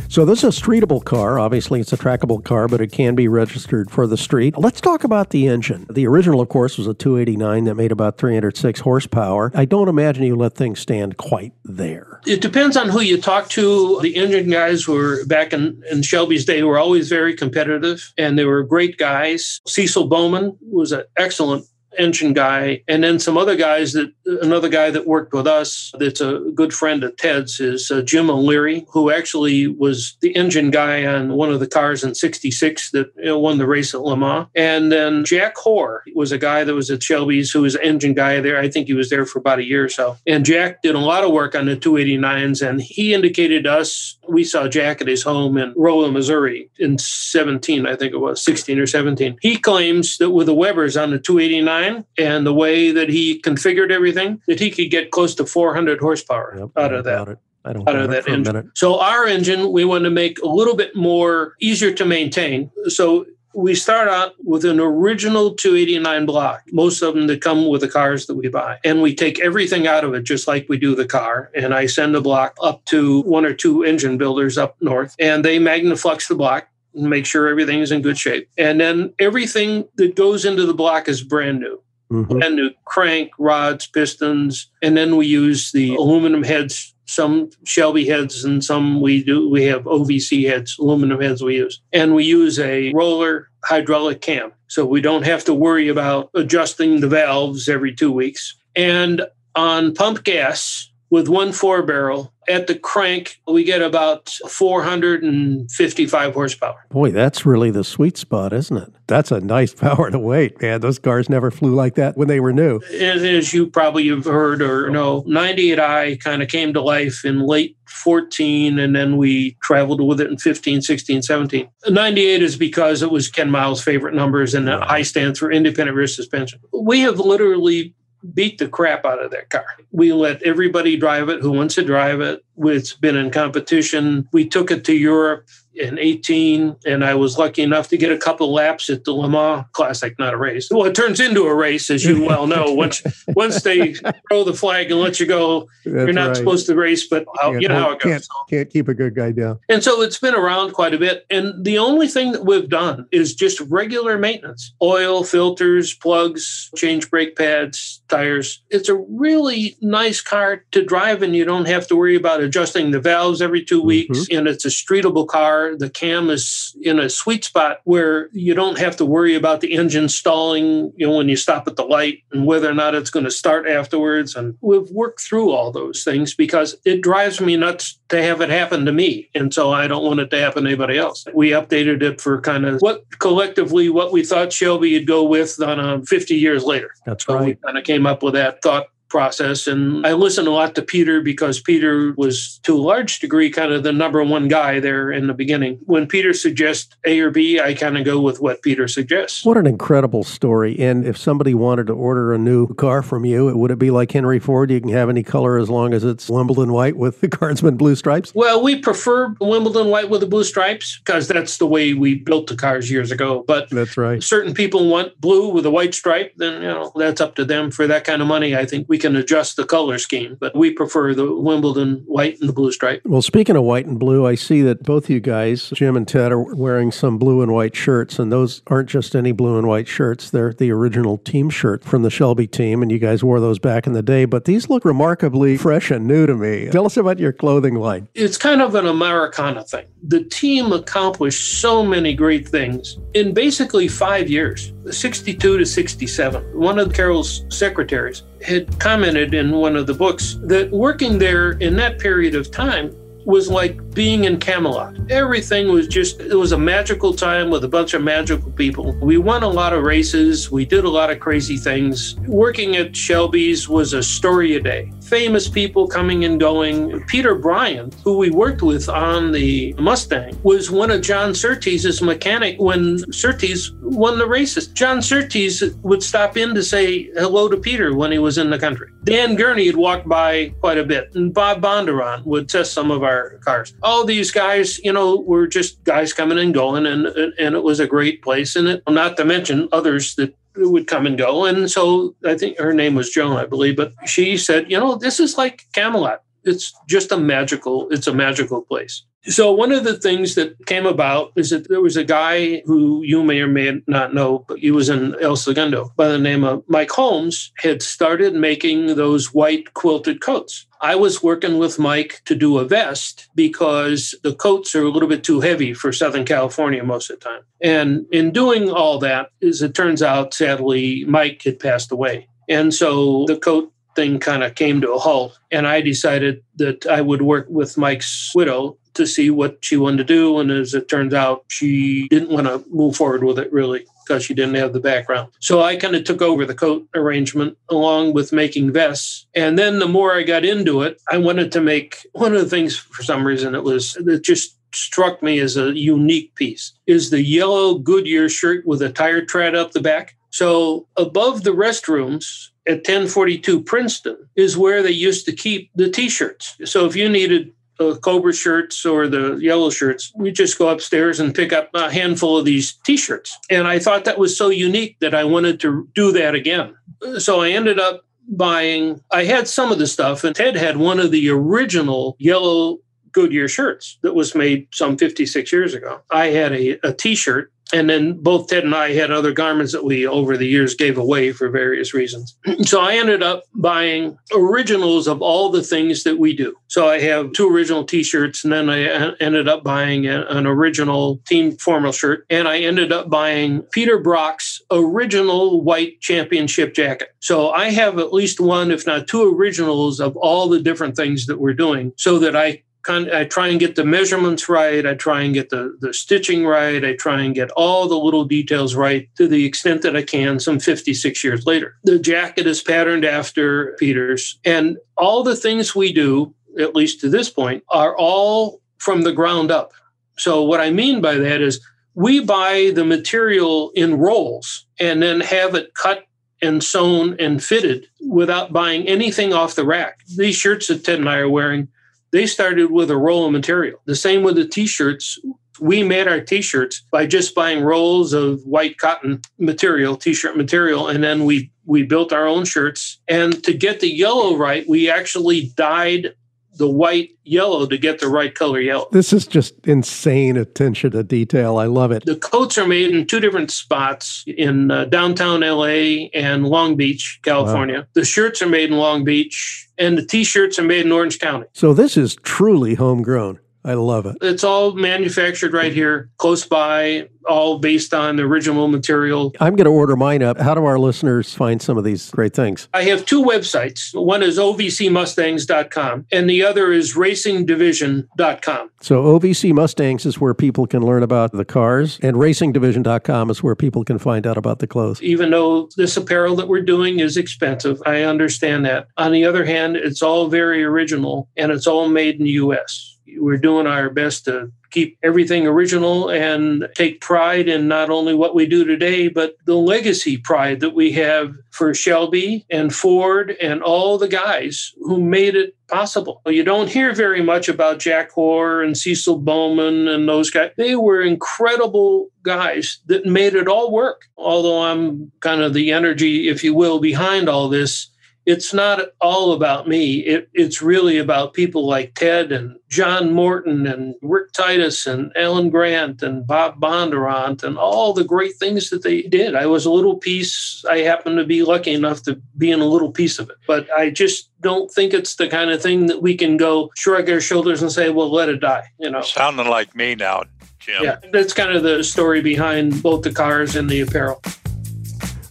So 0.08 0.24
this 0.24 0.44
is 0.44 0.58
a 0.58 0.62
streetable 0.62 1.04
car. 1.04 1.40
Obviously, 1.40 1.80
it's 1.80 1.92
a 1.92 1.98
trackable 1.98 2.44
car, 2.44 2.68
but 2.68 2.80
it 2.80 2.92
can 2.92 3.16
be 3.16 3.28
registered 3.28 3.90
for 3.90 4.06
the 4.06 4.18
street. 4.18 4.56
Let's 4.58 4.80
talk 4.80 5.04
about 5.04 5.32
the 5.32 5.48
engine. 5.48 5.88
The 5.90 6.06
original, 6.08 6.42
of 6.42 6.50
course, 6.50 6.78
was 6.78 6.86
a 6.86 6.94
289 6.94 7.66
that 7.66 7.76
made 7.76 7.92
about 7.92 8.18
306 8.18 8.80
horsepower. 8.80 9.52
I 9.56 9.66
don't 9.66 9.88
imagine 9.88 10.24
you 10.24 10.36
let 10.36 10.54
things 10.54 10.80
stand 10.80 11.18
quite 11.18 11.54
there. 11.64 12.22
It 12.26 12.42
depends 12.42 12.78
on 12.78 12.90
who 12.90 13.02
you 13.02 13.20
talk 13.20 13.50
to. 13.50 14.00
The 14.02 14.16
engine 14.16 14.50
guys 14.50 14.88
were 14.88 15.26
back 15.26 15.52
in, 15.52 15.82
in 15.92 16.04
Shelby's 16.04 16.46
day 16.46 16.62
were 16.62 16.80
always 16.80 17.10
very 17.10 17.36
competitive, 17.36 18.14
and 18.18 18.38
they 18.38 18.46
were 18.46 18.64
great 18.64 18.98
guys. 18.98 19.60
Cecil 19.68 20.08
Bowman 20.08 20.58
was 20.62 20.92
an 20.92 21.04
excellent 21.18 21.66
engine 21.98 22.34
guy, 22.34 22.84
and 22.88 23.04
then 23.04 23.20
some 23.20 23.38
other 23.38 23.56
guys 23.56 23.94
that 23.94 24.12
another 24.42 24.70
guy 24.70 24.92
that 24.92 25.08
worked 25.08 25.34
with 25.34 25.48
us 25.48 25.92
that's 26.00 26.22
a 26.22 26.40
good 26.54 26.74
friend 26.74 27.04
of 27.04 27.16
Ted's 27.18 27.60
is 27.60 27.90
uh, 27.92 28.02
Jim 28.02 28.30
O'Leary, 28.30 28.86
who 28.90 29.12
actually 29.12 29.68
was 29.68 30.18
the 30.22 30.36
engine 30.36 30.72
guy 30.72 31.06
on 31.06 31.34
one 31.34 31.52
of 31.52 31.60
the 31.60 31.68
cars 31.68 32.04
in 32.04 32.16
'66 32.16 32.92
that 32.92 33.12
you 33.18 33.26
know, 33.26 33.40
won 33.40 33.58
the 33.58 33.68
race 33.68 33.94
at 33.94 34.02
Le 34.02 34.16
Mans. 34.16 34.48
And 34.56 34.92
then 34.92 35.26
Jack 35.26 35.56
Hoare 35.58 36.04
was 36.16 36.32
a 36.32 36.38
guy 36.38 36.64
that 36.64 36.74
was 36.74 36.90
at 36.90 37.04
Shelby's 37.04 37.52
who 37.52 37.62
was 37.62 37.76
engine 37.78 38.14
guy 38.14 38.40
there. 38.40 38.60
I 38.60 38.70
think 38.70 38.88
he 38.88 38.94
was 38.94 39.10
there 39.10 39.26
for 39.26 39.40
about 39.40 39.60
a 39.60 39.66
year 39.66 39.86
or 39.86 39.90
so. 39.90 40.18
And 40.28 40.46
Jack 40.46 40.82
did 40.82 40.96
a 40.96 41.00
lot 41.00 41.24
of 41.24 41.32
work 41.32 41.56
on 41.56 41.66
the 41.66 41.76
289s, 41.76 42.68
and 42.68 42.82
he 42.82 43.14
indicated 43.14 43.64
to 43.64 43.74
us 43.74 44.18
we 44.28 44.44
saw 44.44 44.68
Jack 44.68 45.02
at 45.02 45.08
his 45.08 45.24
home 45.24 45.58
in 45.58 45.74
Rolla, 45.76 46.12
Missouri 46.12 46.70
in 46.78 46.98
17, 46.98 47.86
I 47.86 47.96
think 47.96 48.14
it 48.14 48.18
was 48.18 48.44
16 48.44 48.80
or 48.80 48.88
17. 48.88 49.38
He 49.42 49.58
claims 49.58 50.18
that 50.18 50.30
with 50.32 50.48
the 50.48 50.54
Webers 50.54 50.96
on 50.98 51.12
the 51.12 51.20
289 51.20 51.89
and 52.18 52.46
the 52.46 52.54
way 52.54 52.92
that 52.92 53.10
he 53.10 53.42
configured 53.42 53.92
everything, 53.92 54.42
that 54.48 54.60
he 54.60 54.72
could 54.72 54.90
get 54.90 55.12
close 55.12 55.36
to 55.36 55.46
400 55.46 56.00
horsepower 56.00 56.56
yep, 56.58 56.70
out 56.78 56.94
of 56.94 57.04
that. 57.06 57.40
I 57.66 57.74
don't 57.74 57.88
out 57.88 57.96
of 57.96 58.10
that 58.10 58.28
engine. 58.28 58.72
So 58.76 59.00
our 59.00 59.26
engine, 59.26 59.72
we 59.72 59.84
want 59.84 60.06
to 60.06 60.10
make 60.10 60.40
a 60.40 60.48
little 60.48 60.76
bit 60.76 60.96
more 60.96 61.56
easier 61.60 61.94
to 61.94 62.06
maintain. 62.06 62.72
So 62.88 63.26
we 63.54 63.76
start 63.76 64.08
out 64.08 64.34
with 64.44 64.64
an 64.64 64.80
original 64.80 65.56
289 65.56 66.26
block, 66.26 66.64
most 66.72 67.02
of 67.02 67.16
them 67.16 67.28
that 67.28 67.42
come 67.42 67.68
with 67.68 67.82
the 67.82 67.90
cars 67.90 68.28
that 68.28 68.36
we 68.36 68.48
buy. 68.48 68.78
And 68.84 69.02
we 69.02 69.16
take 69.16 69.40
everything 69.40 69.88
out 69.88 70.04
of 70.04 70.14
it, 70.14 70.24
just 70.24 70.48
like 70.48 70.68
we 70.70 70.78
do 70.78 70.96
the 70.96 71.08
car. 71.08 71.52
And 71.56 71.74
I 71.74 71.88
send 71.88 72.16
the 72.16 72.22
block 72.22 72.56
up 72.62 72.86
to 72.86 73.22
one 73.24 73.46
or 73.46 73.54
two 73.54 73.84
engine 73.84 74.18
builders 74.18 74.58
up 74.58 74.78
north, 74.82 75.16
and 75.20 75.44
they 75.44 75.60
magnaflux 75.60 76.28
the 76.28 76.36
block 76.36 76.68
and 77.00 77.10
make 77.10 77.26
sure 77.26 77.48
everything 77.48 77.80
is 77.80 77.92
in 77.92 78.02
good 78.02 78.18
shape. 78.18 78.50
And 78.58 78.80
then 78.80 79.14
everything 79.20 79.88
that 79.96 80.16
goes 80.16 80.46
into 80.46 80.66
the 80.66 80.74
block 80.74 81.08
is 81.08 81.24
brand 81.24 81.60
new. 81.60 81.82
Mm-hmm. 82.12 82.40
Brand 82.40 82.56
new 82.56 82.72
crank, 82.86 83.32
rods, 83.38 83.86
pistons, 83.88 84.70
and 84.82 84.98
then 84.98 85.16
we 85.16 85.28
use 85.28 85.72
the 85.72 85.96
aluminum 85.96 86.44
heads 86.44 86.94
some 87.10 87.50
Shelby 87.66 88.06
heads 88.06 88.44
and 88.44 88.64
some 88.64 89.02
we 89.02 89.24
do 89.24 89.50
we 89.50 89.64
have 89.66 89.84
OVC 89.86 90.48
heads, 90.48 90.78
aluminum 90.80 91.20
heads 91.20 91.44
we 91.44 91.56
use. 91.56 91.82
And 91.92 92.14
we 92.14 92.24
use 92.24 92.60
a 92.60 92.94
roller 92.94 93.50
hydraulic 93.64 94.22
cam. 94.22 94.52
So 94.68 94.86
we 94.86 95.02
don't 95.02 95.24
have 95.24 95.44
to 95.46 95.54
worry 95.54 95.88
about 95.88 96.30
adjusting 96.36 97.00
the 97.00 97.08
valves 97.08 97.68
every 97.68 97.96
2 97.96 98.12
weeks. 98.12 98.56
And 98.76 99.24
on 99.56 99.96
pump 99.96 100.24
gas 100.24 100.92
with 101.10 101.28
one 101.28 101.52
four 101.52 101.84
barrel, 101.84 102.34
at 102.50 102.68
the 102.68 102.76
crank, 102.76 103.40
we 103.48 103.64
get 103.64 103.82
about 103.82 104.30
455 104.30 106.34
horsepower. 106.34 106.86
Boy, 106.90 107.12
that's 107.12 107.46
really 107.46 107.70
the 107.70 107.84
sweet 107.84 108.18
spot, 108.18 108.54
isn't 108.54 108.76
it? 108.76 108.92
That's 109.08 109.32
a 109.32 109.40
nice 109.40 109.74
power 109.76 110.10
to 110.10 110.20
weight, 110.20 110.62
man. 110.62 110.82
Those 110.82 111.00
cars 111.00 111.30
never 111.30 111.52
flew 111.52 111.76
like 111.76 111.96
that 111.96 112.18
when 112.18 112.28
they 112.28 112.40
were 112.40 112.54
new. 112.54 112.80
As 113.00 113.54
you 113.54 113.68
probably 113.68 114.08
have 114.10 114.26
heard 114.26 114.62
or 114.62 114.90
know, 114.90 115.22
98i 115.24 116.20
kind 116.20 116.42
of 116.42 116.50
came 116.50 116.74
to 116.74 116.82
life 116.82 117.24
in 117.24 117.42
late 117.42 117.78
14, 117.88 118.80
and 118.80 118.96
then 118.96 119.18
we 119.18 119.58
traveled 119.62 120.02
with 120.02 120.22
it 120.22 120.30
in 120.30 120.38
15, 120.38 120.82
16, 120.82 121.22
17. 121.22 121.70
98 121.88 122.42
is 122.42 122.56
because 122.56 123.02
it 123.02 123.12
was 123.12 123.30
Ken 123.30 123.50
Miles' 123.50 123.84
favorite 123.84 124.14
numbers, 124.14 124.54
and 124.54 124.68
the 124.68 124.80
I 124.92 125.04
stands 125.04 125.40
for 125.40 125.52
independent 125.52 125.96
rear 125.96 126.08
suspension. 126.08 126.60
We 126.72 127.02
have 127.02 127.20
literally 127.20 127.94
beat 128.34 128.58
the 128.58 128.68
crap 128.68 129.06
out 129.06 129.24
of 129.24 129.32
that 129.32 129.50
car. 129.50 129.66
We 129.92 130.14
let 130.14 130.42
everybody 130.44 130.98
drive 130.98 131.30
it 131.30 131.42
who 131.42 131.52
wants 131.52 131.76
to 131.76 131.84
drive 131.84 132.22
it. 132.22 132.44
It's 132.60 132.94
been 132.94 133.16
in 133.16 133.32
competition. 133.32 134.28
We 134.32 134.48
took 134.48 134.72
it 134.72 134.84
to 134.86 134.94
Europe 134.94 135.48
in 135.80 135.98
18, 135.98 136.76
and 136.86 137.06
I 137.06 137.16
was 137.16 137.38
lucky 137.38 137.62
enough 137.62 137.88
to 137.90 137.98
get 137.98 138.12
a 138.12 138.18
couple 138.18 138.52
laps 138.52 138.90
at 138.90 139.06
the 139.06 139.14
Le 139.14 139.30
Mans 139.30 139.66
Classic, 139.72 140.18
not 140.20 140.34
a 140.34 140.38
race. 140.38 140.68
Well, 140.70 140.86
it 140.86 140.94
turns 140.94 141.20
into 141.20 141.44
a 141.44 141.56
race, 141.56 141.90
as 141.90 142.04
you 142.04 142.26
well 142.26 142.48
know. 142.48 142.74
Once 142.80 143.02
once 143.30 143.62
they 143.64 143.94
throw 143.94 144.44
the 144.44 144.54
flag 144.54 144.92
and 144.92 145.00
let 145.00 145.20
you 145.20 145.26
go, 145.26 145.68
That's 145.86 145.96
you're 146.06 146.14
not 146.14 146.28
right. 146.28 146.38
supposed 146.38 146.66
to 146.68 146.76
race, 146.76 147.08
but 147.08 147.26
how, 147.40 147.54
you 147.54 147.68
know 147.68 147.76
how 147.76 147.92
it 147.92 148.00
goes. 148.00 148.12
Can't, 148.12 148.28
can't 148.50 148.70
keep 148.70 148.88
a 148.88 148.94
good 148.94 149.16
guy 149.16 149.32
down. 149.32 149.60
And 149.70 149.84
so 149.84 150.02
it's 150.02 150.20
been 150.20 150.36
around 150.36 150.72
quite 150.74 150.94
a 150.94 150.98
bit. 150.98 151.26
And 151.30 151.64
the 151.64 151.78
only 151.78 152.08
thing 152.08 152.32
that 152.32 152.46
we've 152.46 152.70
done 152.70 153.08
is 153.12 153.34
just 153.36 153.60
regular 153.62 154.18
maintenance 154.18 154.74
oil, 154.82 155.24
filters, 155.24 155.94
plugs, 155.94 156.70
change 156.76 157.10
brake 157.10 157.36
pads, 157.36 158.02
tires. 158.08 158.62
It's 158.70 158.90
a 158.90 158.96
really 158.96 159.78
nice 159.82 160.22
car 160.22 160.66
to 160.72 160.84
drive, 160.84 161.22
and 161.22 161.36
you 161.36 161.46
don't 161.46 161.68
have 161.68 161.88
to 161.88 161.96
worry 161.96 162.16
about 162.16 162.42
adjusting 162.50 162.90
the 162.90 163.00
valves 163.00 163.42
every 163.42 163.64
2 163.64 163.78
mm-hmm. 163.78 163.88
weeks, 163.88 164.28
and 164.32 164.48
it's 164.48 164.66
a 164.66 164.70
streetable 164.70 165.28
car. 165.28 165.76
The 165.78 165.90
cam 165.90 166.30
is 166.30 166.76
in 166.82 167.00
a 167.00 167.10
sweet 167.10 167.46
spot 167.46 167.82
where 167.84 168.30
you 168.34 168.56
don't 168.56 168.80
have 168.80 168.96
to 168.98 169.06
worry 169.06 169.36
about 169.36 169.62
the 169.62 169.74
engine 169.74 170.10
stalling, 170.10 170.92
you 170.98 171.08
know, 171.08 171.16
when 171.18 171.30
you 171.30 171.36
stop 171.36 171.68
at 171.68 171.76
the 171.76 171.84
light 171.84 172.24
and 172.32 172.46
whether 172.46 172.70
or 172.70 172.74
not 172.74 172.96
it's 172.96 173.12
going 173.12 173.26
to 173.26 173.32
start 173.32 173.68
afterwards. 173.68 174.36
And 174.36 174.58
we've 174.62 174.90
worked 174.90 175.22
through 175.22 175.52
all 175.52 175.72
those 175.72 176.04
things 176.04 176.34
because 176.34 176.76
it 176.86 177.02
drives 177.02 177.40
me 177.40 177.56
nuts 177.56 178.00
to 178.10 178.22
have 178.22 178.42
it 178.42 178.50
happen 178.50 178.86
to 178.86 178.92
me. 178.92 179.30
And 179.36 179.54
so 179.54 179.72
I 179.72 179.88
don't 179.88 180.04
want 180.04 180.20
it 180.20 180.32
to 180.32 180.40
happen 180.40 180.64
to 180.64 180.70
anybody 180.70 180.98
else. 180.98 181.26
We 181.34 181.52
updated 181.52 182.02
it 182.02 182.20
for 182.20 182.42
kind 182.42 182.66
of 182.66 182.80
what 182.82 183.06
collectively 183.20 183.90
what 183.90 184.12
we 184.12 184.26
thought 184.26 184.52
Shelby 184.52 184.94
would 184.94 185.08
go 185.08 185.24
with 185.24 185.62
on 185.62 185.80
a 185.80 186.04
50 186.04 186.36
years 186.36 186.64
later. 186.64 186.92
That's 187.06 187.26
So 187.26 187.38
we 187.38 187.46
right. 187.46 187.62
kind 187.62 187.78
of 187.78 187.84
came 187.84 188.08
up 188.08 188.24
with 188.24 188.34
that 188.34 188.62
thought 188.64 188.88
process. 189.10 189.68
And 189.68 190.06
I 190.06 190.14
listened 190.14 190.48
a 190.48 190.52
lot 190.52 190.76
to 190.76 190.82
Peter 190.82 191.22
because 191.22 191.60
Peter 191.60 192.14
was, 192.18 192.60
to 192.64 192.76
a 192.76 192.82
large 192.82 193.20
degree, 193.20 193.50
kind 193.50 193.72
of 193.74 193.84
the 193.84 193.92
number 193.92 194.24
one 194.24 194.48
guy 194.48 194.80
there 194.80 195.12
in 195.12 195.28
the 195.28 195.34
beginning. 195.34 195.80
When 195.86 196.08
Peter 196.08 196.34
suggests 196.34 196.96
A 197.06 197.20
or 197.20 197.32
B, 197.32 197.60
I 197.60 197.74
kind 197.74 197.98
of 197.98 198.06
go 198.06 198.20
with 198.20 198.40
what 198.40 198.62
Peter 198.62 198.88
suggests. 198.88 199.44
What 199.46 199.58
an 199.58 199.68
incredible 199.68 200.24
story. 200.24 200.78
And 200.80 201.06
if 201.06 201.18
somebody 201.18 201.54
wanted 201.54 201.88
to 201.88 201.94
order 201.94 202.34
a 202.34 202.38
new 202.38 202.74
car 202.76 203.02
from 203.02 203.26
you, 203.26 203.56
would 203.58 203.72
it 203.72 203.80
be 203.80 203.92
like 203.92 204.12
Henry 204.12 204.40
Ford? 204.40 204.72
You 204.72 204.80
can 204.80 204.90
have 204.90 205.10
any 205.10 205.24
color 205.24 205.58
as 205.58 205.70
long 205.70 205.94
as 205.94 206.04
it's 206.04 206.30
Wimbledon 206.30 206.72
white 206.72 206.96
with 206.98 207.22
the 207.22 207.28
guardsman 207.28 207.78
blue 207.78 207.96
stripes? 207.96 208.34
Well, 208.36 208.62
we 208.62 208.80
prefer 208.80 209.34
Wimbledon 209.42 209.88
white 209.88 210.10
with 210.10 210.22
the 210.22 210.28
blue 210.28 210.44
stripes 210.44 211.00
because 211.00 211.28
that's 211.28 211.58
the 211.58 211.66
way 211.66 211.94
we 211.94 212.16
built 212.16 212.48
the 212.48 212.56
cars 212.56 212.92
years 212.92 213.12
ago. 213.12 213.44
But 213.48 213.70
That's 213.70 213.98
right. 213.98 214.22
certain 214.22 214.54
people 214.54 214.88
want 214.88 215.20
blue 215.20 215.50
with 215.50 215.66
a 215.66 215.72
white 215.72 215.94
stripe, 215.94 216.34
then 216.38 216.62
you 216.62 216.68
know 216.68 216.92
that's 216.96 217.22
up 217.22 217.36
to 217.36 217.46
them. 217.46 217.72
For 217.72 217.88
that 217.88 218.04
kind 218.04 218.22
of 218.22 218.28
money, 218.28 218.56
I 218.56 218.66
think 218.66 218.88
we 218.88 218.99
can 219.00 219.16
adjust 219.16 219.56
the 219.56 219.66
color 219.66 219.98
scheme. 219.98 220.38
But 220.40 220.56
we 220.56 220.72
prefer 220.72 221.16
the 221.16 221.34
Wimbledon 221.34 222.04
white 222.06 222.40
and 222.40 222.48
the 222.48 222.54
blue 222.54 222.72
stripe. 222.72 223.02
Well, 223.06 223.24
speaking 223.24 223.56
of 223.56 223.64
white 223.64 223.88
and 223.88 223.98
blue, 223.98 224.28
I 224.28 224.36
see 224.36 224.62
that 224.62 224.84
both 224.84 225.10
you 225.10 225.20
guys, 225.20 225.72
Jim 225.74 225.96
and 225.98 226.08
Ted, 226.08 226.32
are 226.32 226.56
wearing 226.56 226.92
some 226.92 227.18
blue 227.18 227.42
and 227.42 227.52
white 227.52 227.76
shirts, 227.76 228.20
and 228.20 228.32
those 228.32 228.62
aren't 228.68 228.90
just 228.90 229.16
any 229.16 229.32
blue 229.32 229.58
and 229.58 229.68
white 229.68 229.88
shirts. 229.88 230.30
They're 230.30 230.54
the 230.54 230.72
original 230.72 231.18
team 231.18 231.50
shirt 231.50 231.84
from 231.84 232.04
the 232.04 232.10
Shelby 232.10 232.46
team, 232.46 232.82
and 232.82 232.92
you 232.92 233.00
guys 233.00 233.24
wore 233.24 233.40
those 233.40 233.60
back 233.60 233.88
in 233.88 233.94
the 233.94 234.04
day. 234.04 234.26
But 234.26 234.46
these 234.46 234.70
look 234.70 234.86
remarkably 234.86 235.58
fresh 235.58 235.90
and 235.90 236.06
new 236.06 236.28
to 236.28 236.36
me. 236.36 236.70
Tell 236.70 236.86
us 236.86 236.98
about 236.98 237.20
your 237.20 237.34
clothing 237.34 237.76
line. 237.76 238.08
It's 238.14 238.38
kind 238.38 238.62
of 238.62 238.76
an 238.76 238.86
Americana 238.86 239.64
thing. 239.64 239.88
The 240.04 240.24
team 240.26 240.72
accomplished 240.72 241.62
so 241.62 241.86
many 241.86 242.14
great 242.14 242.48
things 242.48 242.98
in 243.14 243.34
basically 243.34 243.88
five 243.88 244.30
years 244.30 244.74
62 244.92 245.58
to 245.58 245.66
67. 245.66 246.44
One 246.58 246.80
of 246.80 246.94
Carroll's 246.94 247.44
secretaries 247.50 248.24
had 248.42 248.80
commented 248.80 249.34
in 249.34 249.52
one 249.52 249.76
of 249.76 249.88
the 249.88 249.94
books 249.94 250.38
that 250.44 250.72
working 250.72 251.18
there 251.18 251.52
in 251.54 251.76
that 251.78 252.00
period 252.00 252.36
of 252.36 252.52
time 252.52 252.96
was 253.26 253.50
like 253.50 253.94
being 253.94 254.24
in 254.24 254.40
Camelot. 254.40 254.96
Everything 255.12 255.68
was 255.68 255.88
just, 255.88 256.20
it 256.20 256.36
was 256.36 256.52
a 256.52 256.58
magical 256.58 257.14
time 257.14 257.50
with 257.50 257.64
a 257.64 257.68
bunch 257.68 257.94
of 257.94 258.02
magical 258.02 258.52
people. 258.52 258.98
We 259.02 259.18
won 259.18 259.44
a 259.44 259.48
lot 259.48 259.74
of 259.74 259.84
races. 259.84 260.50
We 260.50 260.66
did 260.66 260.84
a 260.84 260.90
lot 260.90 261.12
of 261.12 261.20
crazy 261.20 261.58
things. 261.58 262.16
Working 262.28 262.76
at 262.76 262.96
Shelby's 262.96 263.70
was 263.70 263.94
a 263.94 264.02
story 264.02 264.56
a 264.56 264.60
day. 264.60 264.92
Famous 265.10 265.50
people 265.50 265.88
coming 265.88 266.24
and 266.24 266.40
going. 266.40 267.04
Peter 267.08 267.34
Bryant, 267.34 267.96
who 268.04 268.18
we 268.18 268.30
worked 268.30 268.62
with 268.62 268.88
on 268.88 269.32
the 269.32 269.74
Mustang, 269.74 270.40
was 270.44 270.70
one 270.70 270.92
of 270.92 271.02
John 271.02 271.34
Surtees's 271.34 272.00
mechanic 272.00 272.60
when 272.60 273.00
Surtees 273.12 273.72
won 273.82 274.20
the 274.20 274.28
races. 274.28 274.68
John 274.68 275.02
Surtees 275.02 275.64
would 275.82 276.04
stop 276.04 276.38
in 276.38 276.54
to 276.54 276.62
say 276.62 277.06
hello 277.16 277.50
to 277.50 277.58
Peter 277.58 277.96
when 277.96 278.12
he 278.12 278.20
was 278.20 278.38
in 278.38 278.52
the 278.52 278.60
country. 278.60 278.92
Dan 279.04 279.36
Gurney 279.36 279.66
had 279.66 279.78
walked 279.78 280.08
by 280.08 280.50
quite 280.60 280.78
a 280.78 280.84
bit, 280.84 281.16
and 281.16 281.34
Bob 281.34 281.60
Bondurant 281.60 282.24
would 282.26 282.48
test 282.48 282.74
some 282.74 282.92
of 282.92 283.02
our 283.02 283.40
cars. 283.40 283.74
All 283.82 284.06
these 284.06 284.30
guys, 284.30 284.78
you 284.80 284.94
know, 284.94 285.22
were 285.22 285.48
just 285.48 285.84
guys 285.86 286.14
coming 286.14 286.38
and 286.38 286.54
going, 286.54 286.86
and 286.86 287.08
and 287.08 287.56
it 287.56 287.64
was 287.64 287.80
a 287.80 287.88
great 287.88 288.22
place. 288.22 288.56
And 288.56 288.68
it, 288.68 288.84
not 288.88 289.18
to 289.18 289.26
mention 289.26 289.70
others 289.72 290.14
that 290.16 290.36
would 290.68 290.88
come 290.88 291.06
and 291.06 291.18
go. 291.18 291.46
And 291.46 291.70
so 291.70 292.16
I 292.26 292.38
think 292.38 292.58
her 292.58 292.74
name 292.74 292.96
was 292.96 293.10
Joan, 293.10 293.38
I 293.38 293.46
believe, 293.46 293.78
but 293.78 293.94
she 294.06 294.38
said, 294.38 294.70
you 294.72 294.78
know, 294.78 294.96
this 294.96 295.20
is 295.20 295.38
like 295.38 295.66
Camelot. 295.74 296.24
It's 296.44 296.74
just 296.88 297.12
a 297.12 297.18
magical, 297.18 297.90
it's 297.90 298.08
a 298.08 298.14
magical 298.14 298.62
place. 298.62 299.04
So 299.24 299.52
one 299.52 299.74
of 299.74 299.84
the 299.84 300.00
things 300.00 300.36
that 300.36 300.66
came 300.66 300.86
about 300.86 301.34
is 301.36 301.50
that 301.50 301.68
there 301.68 301.82
was 301.82 301.98
a 301.98 302.06
guy 302.06 302.62
who 302.66 303.04
you 303.04 303.22
may 303.22 303.42
or 303.42 303.48
may 303.48 303.82
not 303.86 304.14
know, 304.14 304.46
but 304.48 304.60
he 304.60 304.72
was 304.72 304.88
in 304.88 305.16
El 305.22 305.36
Segundo 305.36 305.92
by 305.98 306.08
the 306.08 306.18
name 306.18 306.46
of 306.46 306.64
Mike 306.68 306.90
Holmes, 306.90 307.52
had 307.58 307.82
started 307.82 308.34
making 308.34 308.96
those 308.96 309.34
white 309.34 309.74
quilted 309.74 310.22
coats. 310.22 310.66
I 310.82 310.96
was 310.96 311.22
working 311.22 311.58
with 311.58 311.80
Mike 311.80 312.22
to 312.26 312.36
do 312.36 312.58
a 312.58 312.66
vest 312.66 313.30
because 313.36 314.16
the 314.24 314.34
coats 314.34 314.74
are 314.76 314.84
a 314.84 314.90
little 314.90 315.10
bit 315.10 315.24
too 315.24 315.42
heavy 315.42 315.74
for 315.74 315.92
Southern 315.92 316.26
California 316.26 316.84
most 316.84 317.10
of 317.10 317.20
the 317.20 317.26
time. 317.26 317.42
And 317.62 318.06
in 318.12 318.32
doing 318.32 318.70
all 318.70 318.98
that, 319.00 319.30
as 319.42 319.62
it 319.62 319.76
turns 319.76 320.02
out, 320.02 320.34
sadly, 320.34 321.04
Mike 321.06 321.44
had 321.44 321.60
passed 321.60 321.92
away. 321.92 322.28
And 322.48 322.74
so 322.74 323.26
the 323.26 323.38
coat 323.38 323.72
thing 323.96 324.20
kind 324.20 324.44
of 324.44 324.56
came 324.56 324.80
to 324.82 324.94
a 324.94 325.00
halt. 325.00 325.38
And 325.52 325.68
I 325.68 325.82
decided 325.82 326.44
that 326.56 326.86
I 326.86 327.02
would 327.02 327.22
work 327.22 327.48
with 327.50 327.78
Mike's 327.78 328.32
widow 328.34 328.78
to 328.94 329.06
see 329.06 329.30
what 329.30 329.58
she 329.62 329.78
wanted 329.78 329.98
to 329.98 330.04
do. 330.06 330.40
And 330.40 330.50
as 330.50 330.74
it 330.74 330.88
turns 330.88 331.14
out, 331.14 331.44
she 331.50 332.08
didn't 332.08 332.30
want 332.30 332.48
to 332.48 332.64
move 332.70 332.96
forward 332.96 333.24
with 333.24 333.38
it 333.38 333.52
really 333.52 333.86
because 334.10 334.26
she 334.26 334.34
didn't 334.34 334.56
have 334.56 334.74
the 334.74 334.80
background. 334.80 335.32
So 335.40 335.62
I 335.62 335.76
kind 335.76 335.96
of 335.96 336.04
took 336.04 336.22
over 336.22 336.46
the 336.46 336.56
coat 336.56 336.88
arrangement 336.96 337.56
along 337.70 338.14
with 338.14 338.34
making 338.34 338.74
vests. 338.74 339.28
And 339.36 339.58
then 339.58 339.78
the 339.78 339.88
more 339.88 340.14
I 340.14 340.24
got 340.24 340.44
into 340.44 340.82
it, 340.82 341.00
I 341.12 341.20
wanted 341.20 341.52
to 341.52 341.62
make 341.62 342.08
one 342.14 342.34
of 342.34 342.42
the 342.42 342.50
things 342.50 342.76
for 342.76 343.04
some 343.04 343.26
reason 343.26 343.54
it 343.54 343.64
was 343.64 343.96
it 343.98 344.24
just 344.24 344.58
struck 344.74 345.22
me 345.22 345.40
as 345.40 345.58
a 345.58 345.78
unique 345.78 346.34
piece 346.36 346.74
is 346.88 347.10
the 347.10 347.22
yellow 347.22 347.76
Goodyear 347.76 348.30
shirt 348.30 348.66
with 348.66 348.82
a 348.82 348.90
tire 348.90 349.24
tread 349.24 349.56
up 349.56 349.72
the 349.72 349.82
back. 349.82 350.16
So 350.32 350.88
above 350.98 351.44
the 351.44 351.52
restrooms 351.52 352.50
at 352.68 352.78
1042 352.78 353.64
Princeton 353.64 354.18
is 354.36 354.58
where 354.58 354.84
they 354.84 354.92
used 354.92 355.26
to 355.26 355.32
keep 355.32 355.72
the 355.76 355.90
t-shirts. 355.90 356.56
So 356.66 356.86
if 356.86 356.96
you 356.96 357.10
needed 357.10 357.52
uh, 357.80 357.96
Cobra 357.96 358.34
shirts 358.34 358.86
or 358.86 359.08
the 359.08 359.38
yellow 359.38 359.70
shirts, 359.70 360.12
we 360.16 360.32
just 360.32 360.58
go 360.58 360.70
upstairs 360.70 361.20
and 361.20 361.34
pick 361.34 361.54
up 361.54 361.70
a 361.74 361.92
handful 361.92 362.38
of 362.38 362.46
these 362.46 362.74
t-shirts. 362.74 363.38
And 363.50 363.68
I 363.68 363.80
thought 363.80 364.06
that 364.06 364.20
was 364.20 364.38
so 364.38 364.50
unique 364.50 364.98
that 365.00 365.14
I 365.14 365.24
wanted 365.24 365.60
to 365.62 365.88
do 365.96 366.12
that 366.12 366.36
again. 366.36 366.76
So 367.18 367.42
I 367.42 367.50
ended 367.50 367.80
up 367.80 368.02
buying, 368.28 369.02
I 369.12 369.24
had 369.24 369.48
some 369.48 369.72
of 369.72 369.80
the 369.80 369.88
stuff, 369.88 370.24
and 370.24 370.36
Ted 370.36 370.56
had 370.56 370.78
one 370.78 371.00
of 371.00 371.12
the 371.12 371.30
original 371.30 372.16
yellow 372.20 372.80
Goodyear 373.12 373.48
shirts 373.48 373.98
that 374.02 374.14
was 374.14 374.36
made 374.36 374.68
some 374.72 374.98
56 374.98 375.52
years 375.52 375.74
ago. 375.74 376.02
I 376.12 376.28
had 376.28 376.54
a 376.54 376.80
a 376.88 376.94
t-shirt 376.94 377.52
and 377.74 377.90
then 377.90 378.14
both 378.22 378.48
Ted 378.48 378.64
and 378.64 378.76
I 378.76 378.94
had 378.94 379.12
other 379.12 379.32
garments 379.32 379.72
that 379.74 379.86
we 379.86 380.06
over 380.08 380.38
the 380.38 380.48
years 380.48 380.76
gave 380.76 380.98
away 380.98 381.32
for 381.32 381.50
various 381.50 381.94
reasons. 381.94 382.36
So 382.62 382.82
I 382.82 382.96
ended 382.96 383.22
up 383.22 383.44
buying 383.56 384.18
originals 384.34 385.08
of 385.08 385.22
all 385.22 385.50
the 385.50 385.64
things 385.64 386.04
that 386.04 386.18
we 386.18 386.36
do. 386.36 386.56
So 386.68 386.88
I 386.88 387.00
have 387.00 387.32
two 387.34 387.50
original 387.50 387.84
t-shirts 387.84 388.44
and 388.44 388.54
then 388.54 388.70
I 388.70 389.14
ended 389.20 389.48
up 389.48 389.64
buying 389.64 390.08
an 390.08 390.48
original 390.48 391.22
team 391.28 391.58
formal 391.58 391.92
shirt 391.92 392.26
and 392.30 392.48
I 392.48 392.60
ended 392.60 392.92
up 392.92 393.10
buying 393.10 393.62
Peter 393.72 394.00
Brock's 394.00 394.62
original 394.72 395.62
white 395.62 396.00
championship 396.02 396.74
jacket. 396.74 397.10
So 397.20 397.52
I 397.52 397.70
have 397.72 398.00
at 398.00 398.14
least 398.14 398.40
one 398.40 398.72
if 398.72 398.86
not 398.86 399.08
two 399.08 399.36
originals 399.36 400.00
of 400.00 400.16
all 400.18 400.50
the 400.50 400.62
different 400.62 400.96
things 400.96 401.26
that 401.28 401.40
we're 401.40 401.54
doing 401.54 401.94
so 401.98 402.20
that 402.20 402.36
I 402.36 402.64
I 402.88 403.26
try 403.26 403.48
and 403.48 403.60
get 403.60 403.76
the 403.76 403.84
measurements 403.84 404.48
right. 404.50 404.86
I 404.86 404.96
try 404.96 405.22
and 405.22 405.34
get 405.34 405.50
the, 405.50 405.78
the 405.82 405.94
stitching 405.94 406.46
right. 406.46 406.84
I 406.84 406.96
try 406.96 407.22
and 407.22 407.36
get 407.36 407.52
all 407.52 407.88
the 407.88 407.98
little 407.98 408.26
details 408.26 408.76
right 408.76 409.08
to 409.18 409.28
the 409.28 409.46
extent 409.46 409.82
that 409.82 409.96
I 409.96 410.04
can 410.04 410.40
some 410.40 410.60
56 410.60 411.24
years 411.24 411.46
later. 411.46 411.76
The 411.84 412.00
jacket 412.00 412.48
is 412.48 412.64
patterned 412.64 413.06
after 413.06 413.76
Peter's 413.80 414.40
and 414.46 414.78
all 414.98 415.24
the 415.24 415.36
things 415.36 415.76
we 415.76 415.94
do, 415.94 416.34
at 416.60 416.76
least 416.76 417.02
to 417.02 417.10
this 417.10 417.30
point, 417.30 417.64
are 417.70 417.96
all 417.98 418.62
from 418.78 419.02
the 419.02 419.14
ground 419.14 419.52
up. 419.52 419.74
So 420.18 420.44
what 420.44 420.60
I 420.60 420.70
mean 420.70 421.02
by 421.02 421.16
that 421.16 421.42
is 421.42 421.66
we 421.96 422.20
buy 422.22 422.72
the 422.74 422.86
material 422.86 423.72
in 423.76 423.98
rolls 423.98 424.66
and 424.80 425.02
then 425.04 425.20
have 425.22 425.54
it 425.56 425.74
cut 425.74 426.06
and 426.42 426.64
sewn 426.64 427.16
and 427.20 427.44
fitted 427.44 427.88
without 428.08 428.54
buying 428.54 428.88
anything 428.88 429.34
off 429.34 429.56
the 429.56 429.66
rack. 429.66 430.00
These 430.16 430.36
shirts 430.36 430.68
that 430.68 430.86
Ted 430.86 431.00
and 431.00 431.10
I 431.10 431.18
are 431.18 431.30
wearing 431.30 431.68
they 432.12 432.26
started 432.26 432.72
with 432.72 432.90
a 432.90 432.98
roll 432.98 433.26
of 433.26 433.32
material. 433.32 433.82
The 433.86 433.96
same 433.96 434.24
with 434.24 434.36
the 434.36 434.48
t-shirts. 434.48 435.20
We 435.60 435.84
made 435.84 436.08
our 436.08 436.22
t-shirts 436.22 436.84
by 436.92 437.06
just 437.06 437.36
buying 437.36 437.64
rolls 437.64 438.14
of 438.14 438.42
white 438.44 438.78
cotton 438.78 439.22
material, 439.38 439.96
t-shirt 439.96 440.38
material, 440.38 440.88
and 440.88 441.04
then 441.04 441.26
we 441.26 441.52
we 441.66 441.84
built 441.84 442.12
our 442.12 442.26
own 442.26 442.46
shirts. 442.46 443.00
And 443.08 443.44
to 443.44 443.54
get 443.54 443.80
the 443.80 443.90
yellow 443.90 444.36
right, 444.36 444.68
we 444.68 444.90
actually 444.90 445.52
dyed 445.56 446.14
the 446.60 446.70
white 446.70 447.10
yellow 447.24 447.66
to 447.66 447.78
get 447.78 448.00
the 448.00 448.08
right 448.08 448.36
color 448.36 448.60
yellow. 448.60 448.88
This 448.92 449.12
is 449.12 449.26
just 449.26 449.56
insane 449.66 450.38
attention 450.38 450.92
to 450.92 451.04
detail. 451.04 451.58
I 451.58 451.66
love 451.66 451.92
it. 451.92 452.06
The 452.06 452.18
coats 452.18 452.58
are 452.58 452.68
made 452.68 452.92
in 452.92 453.08
two 453.08 453.20
different 453.20 453.50
spots 453.50 454.24
in 454.28 454.70
uh, 454.70 454.86
downtown 454.86 455.40
LA 455.40 456.10
and 456.14 456.46
Long 456.46 456.76
Beach, 456.76 457.20
California. 457.24 457.80
Wow. 457.80 457.88
The 457.94 458.06
shirts 458.06 458.42
are 458.42 458.50
made 458.50 458.70
in 458.70 458.78
Long 458.78 459.04
Beach 459.04 459.68
and 459.80 459.98
the 459.98 460.06
t-shirts 460.06 460.60
are 460.60 460.64
made 460.64 460.86
in 460.86 460.92
Orange 460.92 461.18
County. 461.20 461.48
So 461.54 461.74
this 461.74 461.98
is 461.98 462.18
truly 462.18 462.76
homegrown. 462.76 463.40
I 463.64 463.74
love 463.74 464.06
it. 464.06 464.18
It's 464.22 464.44
all 464.44 464.74
manufactured 464.74 465.54
right 465.54 465.74
here, 465.74 466.10
close 466.18 466.46
by, 466.46 467.10
all 467.28 467.60
based 467.60 467.94
on 467.94 468.16
the 468.16 468.24
original 468.24 468.68
material. 468.68 469.34
I'm 469.40 469.56
going 469.56 469.66
to 469.66 469.72
order 469.72 469.96
mine 469.96 470.24
up. 470.24 470.40
How 470.40 470.56
do 470.56 470.66
our 470.66 470.80
listeners 470.80 471.34
find 471.34 471.62
some 471.62 471.78
of 471.78 471.84
these 471.84 472.10
great 472.12 472.34
things? 472.34 472.68
I 472.74 472.84
have 472.84 473.06
two 473.06 473.24
websites. 473.24 473.94
One 473.94 474.24
is 474.24 474.38
ovcmustangs.com 474.38 476.06
and 476.12 476.30
the 476.30 476.44
other 476.44 476.72
is 476.72 476.96
racingdivision.com. 476.96 478.72
So 478.82 479.04
OVC 479.04 479.54
Mustangs 479.54 480.06
is 480.06 480.20
where 480.20 480.34
people 480.34 480.66
can 480.66 480.86
learn 480.86 481.04
about 481.04 481.34
the 481.34 481.46
cars 481.46 482.00
and 482.02 482.16
racingdivision.com 482.16 483.30
is 483.30 483.44
where 483.44 483.56
people 483.56 483.84
can 483.84 484.00
find 484.00 484.26
out 484.26 484.38
about 484.38 484.60
the 484.60 484.68
clothes. 484.68 485.02
Even 485.02 485.32
though 485.32 485.70
this 485.76 485.98
apparel 485.98 486.36
that 486.38 486.48
we're 486.48 486.62
doing 486.62 487.00
is 487.00 487.18
expensive, 487.18 487.82
I 487.86 488.04
understand 488.04 488.66
that. 488.66 488.88
On 488.98 489.12
the 489.12 489.26
other 489.26 489.46
hand, 489.46 489.76
it's 489.76 490.02
all 490.02 490.30
very 490.30 490.64
original 490.64 491.30
and 491.36 491.52
it's 491.52 491.68
all 491.68 491.90
made 491.90 492.16
in 492.16 492.24
the 492.24 492.32
US 492.32 492.99
we're 493.18 493.38
doing 493.38 493.68
our 493.68 493.90
best 493.90 494.26
to 494.26 494.52
keep 494.72 494.98
everything 495.04 495.48
original 495.48 496.10
and 496.10 496.68
take 496.76 497.02
pride 497.02 497.48
in 497.48 497.68
not 497.68 497.90
only 497.90 498.14
what 498.14 498.36
we 498.36 498.46
do 498.46 498.64
today, 498.64 499.08
but 499.08 499.36
the 499.46 499.56
legacy 499.56 500.18
pride 500.18 500.60
that 500.60 500.76
we 500.76 500.92
have 500.92 501.34
for 501.52 501.74
Shelby 501.74 502.46
and 502.50 502.74
Ford 502.74 503.36
and 503.42 503.64
all 503.64 503.98
the 503.98 504.08
guys 504.08 504.74
who 504.82 505.02
made 505.02 505.36
it 505.36 505.56
possible. 505.68 506.22
You 506.26 506.44
don't 506.44 506.70
hear 506.70 506.94
very 506.94 507.22
much 507.22 507.50
about 507.50 507.80
Jack 507.80 508.12
Hoare 508.12 508.62
and 508.62 508.78
Cecil 508.78 509.20
Bowman 509.20 509.88
and 509.88 510.08
those 510.08 510.30
guys. 510.30 510.52
They 510.58 510.76
were 510.76 511.02
incredible 511.02 512.10
guys 512.24 512.80
that 512.88 513.06
made 513.06 513.36
it 513.36 513.48
all 513.48 513.72
work. 513.72 514.04
Although 514.18 514.62
I'm 514.62 515.12
kind 515.20 515.42
of 515.42 515.54
the 515.54 515.72
energy, 515.72 516.30
if 516.30 516.44
you 516.44 516.54
will, 516.54 516.80
behind 516.80 517.28
all 517.28 517.50
this 517.50 517.90
it's 518.30 518.54
not 518.54 518.80
all 519.02 519.34
about 519.34 519.68
me. 519.68 520.02
It, 520.02 520.30
it's 520.36 520.62
really 520.62 521.00
about 521.00 521.34
people 521.34 521.66
like 521.66 521.96
Ted 521.96 522.32
and 522.32 522.60
John 522.70 523.12
Morton 523.12 523.66
and 523.66 523.96
Rick 524.04 524.34
Titus 524.34 524.86
and 524.86 525.12
Alan 525.16 525.50
Grant 525.50 526.04
and 526.04 526.28
Bob 526.28 526.62
Bondurant 526.62 527.42
and 527.42 527.58
all 527.58 527.92
the 527.92 528.04
great 528.04 528.36
things 528.36 528.70
that 528.70 528.84
they 528.84 529.02
did. 529.02 529.34
I 529.34 529.48
was 529.48 529.66
a 529.66 529.72
little 529.72 529.98
piece. 529.98 530.64
I 530.70 530.82
happened 530.82 531.18
to 531.18 531.26
be 531.26 531.42
lucky 531.42 531.74
enough 531.74 532.04
to 532.04 532.22
be 532.38 532.52
in 532.52 532.60
a 532.60 532.66
little 532.66 532.92
piece 532.92 533.18
of 533.18 533.32
it. 533.32 533.38
But 533.48 533.68
I 533.72 533.90
just 533.90 534.30
don't 534.42 534.70
think 534.70 534.94
it's 534.94 535.16
the 535.16 535.28
kind 535.28 535.50
of 535.50 535.60
thing 535.60 535.88
that 535.88 536.04
we 536.04 536.16
can 536.16 536.38
go 536.38 536.70
shrug 536.76 537.10
our 537.10 537.22
shoulders 537.22 537.64
and 537.64 537.72
say, 537.72 537.90
well, 537.90 538.12
let 538.12 538.30
it 538.30 538.42
die. 538.42 538.68
You 538.80 538.92
know, 538.92 539.02
sounding 539.02 539.48
like 539.48 539.76
me 539.76 539.96
now, 539.96 540.26
Jim. 540.60 540.84
Yeah, 540.84 540.98
that's 541.12 541.34
kind 541.34 541.58
of 541.58 541.64
the 541.64 541.84
story 541.84 542.22
behind 542.22 542.84
both 542.84 543.02
the 543.02 543.12
cars 543.12 543.56
and 543.56 543.68
the 543.68 543.82
apparel. 543.82 544.22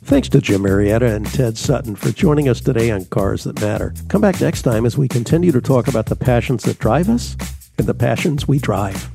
Thanks 0.08 0.30
to 0.30 0.40
Jim 0.40 0.62
Marietta 0.62 1.04
and 1.04 1.26
Ted 1.26 1.58
Sutton 1.58 1.94
for 1.94 2.10
joining 2.12 2.48
us 2.48 2.62
today 2.62 2.90
on 2.90 3.04
Cars 3.04 3.44
That 3.44 3.60
Matter. 3.60 3.92
Come 4.08 4.22
back 4.22 4.40
next 4.40 4.62
time 4.62 4.86
as 4.86 4.96
we 4.96 5.06
continue 5.06 5.52
to 5.52 5.60
talk 5.60 5.86
about 5.86 6.06
the 6.06 6.16
passions 6.16 6.62
that 6.62 6.78
drive 6.78 7.10
us 7.10 7.36
and 7.76 7.86
the 7.86 7.92
passions 7.92 8.48
we 8.48 8.58
drive. 8.58 9.10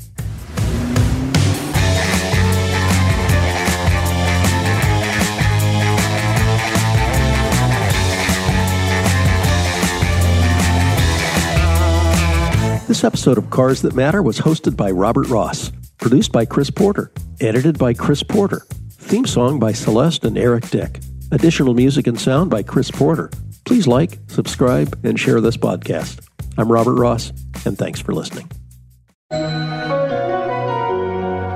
This 12.88 13.04
episode 13.04 13.40
of 13.40 13.50
Cars 13.50 13.82
That 13.82 13.96
Matter 13.96 14.22
was 14.22 14.38
hosted 14.38 14.78
by 14.78 14.92
Robert 14.92 15.28
Ross, 15.28 15.72
produced 15.98 16.32
by 16.32 16.46
Chris 16.46 16.70
Porter, 16.70 17.12
edited 17.42 17.80
by 17.80 17.96
Chris 17.96 18.22
Porter 18.22 18.68
Theme 19.04 19.26
song 19.28 19.60
by 19.60 19.74
Celeste 19.74 20.24
and 20.26 20.38
Eric 20.38 20.70
Dick. 20.70 21.00
Additional 21.32 21.74
music 21.74 22.08
and 22.08 22.20
sound 22.20 22.50
by 22.50 22.64
Chris 22.64 22.90
Porter. 22.90 23.30
Please 23.66 23.86
like, 23.86 24.18
subscribe, 24.28 24.98
and 25.06 25.20
share 25.20 25.40
this 25.40 25.58
podcast. 25.58 26.26
I'm 26.58 26.72
Robert 26.72 26.96
Ross, 26.96 27.32
and 27.66 27.78
thanks 27.78 28.00
for 28.00 28.14
listening. 28.14 28.50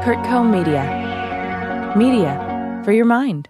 CurtCo 0.03 0.43
Media. 0.49 1.93
Media 1.95 2.81
for 2.85 2.91
your 2.91 3.05
mind. 3.05 3.49